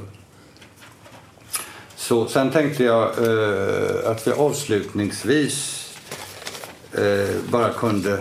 Så, 1.95 2.27
sen 2.27 2.51
tänkte 2.51 2.83
jag 2.83 3.03
eh, 3.03 4.11
att 4.11 4.27
vi 4.27 4.31
avslutningsvis 4.31 5.89
eh, 6.93 7.35
bara 7.49 7.69
kunde 7.69 8.19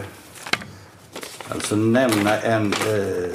alltså 1.48 1.76
nämna 1.76 2.40
en 2.40 2.72
eh, 2.72 3.30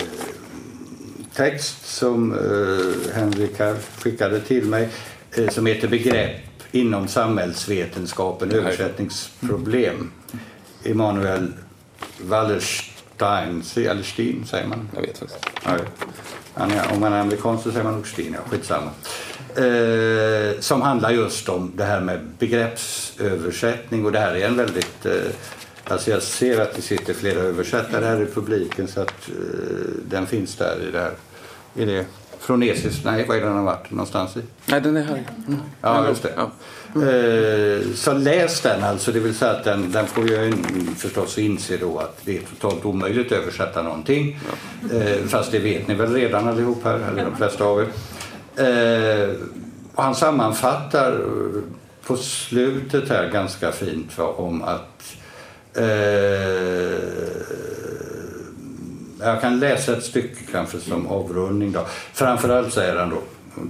text 1.35 1.85
som 1.85 2.31
eh, 2.33 3.15
Henrik 3.15 3.59
här 3.59 3.75
skickade 3.97 4.39
till 4.39 4.65
mig 4.65 4.89
eh, 5.31 5.49
som 5.49 5.65
heter 5.65 5.87
Begrepp 5.87 6.46
inom 6.79 7.07
samhällsvetenskapen, 7.07 8.51
översättningsproblem. 8.51 10.11
Emanuel 10.83 11.53
Wallerstein, 12.21 13.63
eller 13.75 14.03
Stein 14.03 14.45
säger 14.45 14.67
man? 14.67 14.89
Jag 14.95 15.01
vet 15.01 15.17
faktiskt. 15.17 15.45
Ja, 15.65 15.77
om 16.93 16.99
man 16.99 17.13
är 17.13 17.21
amerikan 17.21 17.59
så 17.59 17.71
säger 17.71 17.83
man 17.83 17.93
nog 17.93 18.07
Stein, 18.07 18.33
ja, 18.33 18.51
skitsamma 18.51 18.91
eh, 19.57 20.59
som 20.59 20.81
handlar 20.81 21.11
just 21.11 21.49
om 21.49 21.71
det 21.75 21.83
här 21.83 22.01
med 22.01 22.19
begreppsöversättning 22.39 24.05
och 24.05 24.11
det 24.11 24.19
här 24.19 24.35
är 24.35 24.47
en 24.47 24.57
väldigt 24.57 25.05
eh, 25.05 25.13
Alltså 25.89 26.11
jag 26.11 26.23
ser 26.23 26.61
att 26.61 26.73
det 26.73 26.81
sitter 26.81 27.13
flera 27.13 27.39
översättare 27.39 28.05
här 28.05 28.21
i 28.21 28.25
publiken 28.25 28.87
så 28.87 29.01
att 29.01 29.29
eh, 29.29 29.35
den 30.09 30.27
finns 30.27 30.55
där 30.55 30.87
i 30.87 30.91
det 30.91 30.99
här. 30.99 31.13
Är 31.75 31.85
det 31.85 32.05
Fronesis? 32.47 33.01
Nej, 33.03 33.25
vad 33.27 33.37
är 33.37 33.41
den 33.41 33.55
har 33.55 33.63
varit 33.63 33.91
någonstans 33.91 34.37
i? 34.37 34.41
Nej, 34.65 34.81
den 34.81 34.97
är 34.97 35.03
här. 35.03 35.23
Mm. 35.47 35.59
Ja, 35.81 36.07
just 36.07 36.23
det. 36.23 36.33
Ja. 36.35 36.51
Eh, 37.01 37.81
så 37.95 38.13
läs 38.13 38.61
den 38.61 38.83
alltså, 38.83 39.11
det 39.11 39.19
vill 39.19 39.35
säga 39.35 39.51
att 39.51 39.63
den, 39.63 39.91
den 39.91 40.07
får 40.07 40.29
ju 40.29 40.53
förstås 40.97 41.37
inse 41.37 41.77
då 41.77 41.99
att 41.99 42.19
det 42.25 42.37
är 42.37 42.41
totalt 42.41 42.85
omöjligt 42.85 43.31
att 43.31 43.37
översätta 43.37 43.81
någonting. 43.81 44.39
Ja. 44.91 44.97
Eh, 44.97 45.17
fast 45.27 45.51
det 45.51 45.59
vet 45.59 45.87
ni 45.87 45.95
väl 45.95 46.13
redan 46.13 46.47
allihop 46.47 46.83
här, 46.83 46.99
eller 47.11 47.25
de 47.25 47.35
flesta 47.35 47.63
av 47.63 47.81
er. 47.81 47.87
Eh, 48.55 49.29
han 49.95 50.15
sammanfattar 50.15 51.21
på 52.05 52.17
slutet 52.17 53.09
här 53.09 53.29
ganska 53.29 53.71
fint 53.71 54.17
va, 54.17 54.25
om 54.25 54.63
att 54.63 55.15
eh, 55.73 55.83
jag 59.19 59.41
kan 59.41 59.59
läsa 59.59 59.97
ett 59.97 60.03
stycke 60.03 60.43
kanske 60.51 60.79
som 60.79 61.07
avrundning. 61.07 61.71
Då. 61.71 61.85
Framförallt 62.13 62.73
säger 62.73 62.95
han 62.95 63.09
då, 63.09 63.21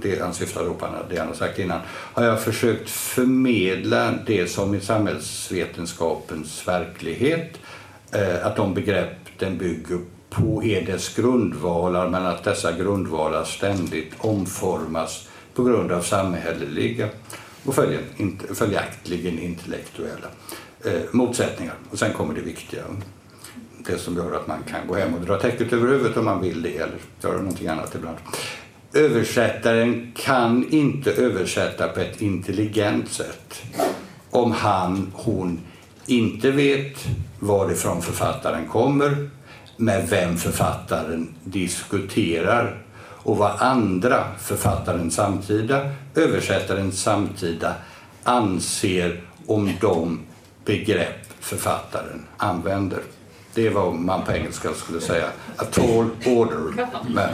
det 0.02 0.20
han 0.20 0.34
syftar 0.34 0.64
då 0.64 0.74
på 0.74 0.86
det 1.10 1.18
han 1.18 1.28
har 1.28 1.34
sagt 1.34 1.58
innan, 1.58 1.80
har 1.88 2.24
jag 2.24 2.42
försökt 2.42 2.90
förmedla 2.90 4.14
det 4.26 4.46
som 4.46 4.74
i 4.74 4.80
samhällsvetenskapens 4.80 6.68
verklighet, 6.68 7.58
eh, 8.12 8.46
att 8.46 8.56
de 8.56 8.74
begrepp 8.74 9.16
den 9.38 9.58
bygger 9.58 9.98
på 10.30 10.64
är 10.64 10.86
dess 10.86 11.14
grundvalar 11.14 12.08
men 12.08 12.26
att 12.26 12.44
dessa 12.44 12.72
grundvalar 12.72 13.44
ständigt 13.44 14.12
omformas 14.18 15.28
på 15.54 15.64
grund 15.64 15.92
av 15.92 16.02
samhälleliga 16.02 17.08
och 17.64 17.74
följaktligen 18.54 19.38
intellektuella 19.38 20.26
eh, 20.84 21.00
motsättningar. 21.12 21.74
Och 21.90 21.98
sen 21.98 22.12
kommer 22.12 22.34
det 22.34 22.40
viktiga, 22.40 22.82
det 23.86 23.98
som 23.98 24.16
gör 24.16 24.32
att 24.32 24.46
man 24.46 24.62
kan 24.62 24.86
gå 24.86 24.94
hem 24.94 25.14
och 25.14 25.20
dra 25.20 25.36
täcket 25.36 25.72
över 25.72 25.88
huvudet 25.88 26.16
om 26.16 26.24
man 26.24 26.40
vill 26.40 26.62
det 26.62 26.76
eller 26.76 26.98
göra 27.22 27.36
någonting 27.36 27.68
annat 27.68 27.94
ibland. 27.94 28.16
Översättaren 28.92 30.12
kan 30.16 30.68
inte 30.70 31.12
översätta 31.12 31.88
på 31.88 32.00
ett 32.00 32.20
intelligent 32.20 33.12
sätt 33.12 33.62
om 34.30 34.52
han, 34.52 35.12
hon 35.14 35.60
inte 36.06 36.50
vet 36.50 37.06
varifrån 37.38 38.02
författaren 38.02 38.66
kommer 38.66 39.30
med 39.76 40.08
vem 40.08 40.36
författaren 40.36 41.34
diskuterar 41.44 42.82
och 43.00 43.36
vad 43.36 43.50
andra, 43.58 44.24
författaren 44.38 45.10
samtida, 45.10 45.90
översättaren 46.14 46.92
samtida, 46.92 47.74
anser 48.22 49.20
om 49.46 49.70
de 49.80 50.20
begrepp 50.64 51.28
författaren 51.40 52.26
använder. 52.36 53.00
Det 53.54 53.66
är 53.66 53.70
vad 53.70 53.94
man 53.94 54.24
på 54.24 54.32
engelska 54.32 54.74
skulle 54.74 55.00
säga 55.00 55.26
a 55.56 55.64
tall 55.64 56.10
order. 56.26 56.86
Men... 57.08 57.28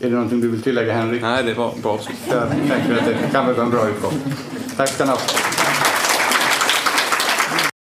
Är 0.00 0.10
det 0.10 0.14
någonting 0.14 0.40
du 0.40 0.48
vill 0.48 0.62
tillägga, 0.62 0.94
Henrik? 0.94 1.22
Nej, 1.22 1.42
det 1.42 1.54
var 1.54 1.74
bra. 1.82 1.98
Jag 2.28 2.48
tänker 2.48 2.98
att 2.98 3.04
det 3.04 3.30
kan 3.32 3.46
vara 3.46 3.62
en 3.62 3.70
bra 3.70 3.88
utgång. 3.88 4.12
Tack 4.76 4.88
ska 4.88 5.04
ni 5.04 5.10
ha. 5.10 5.18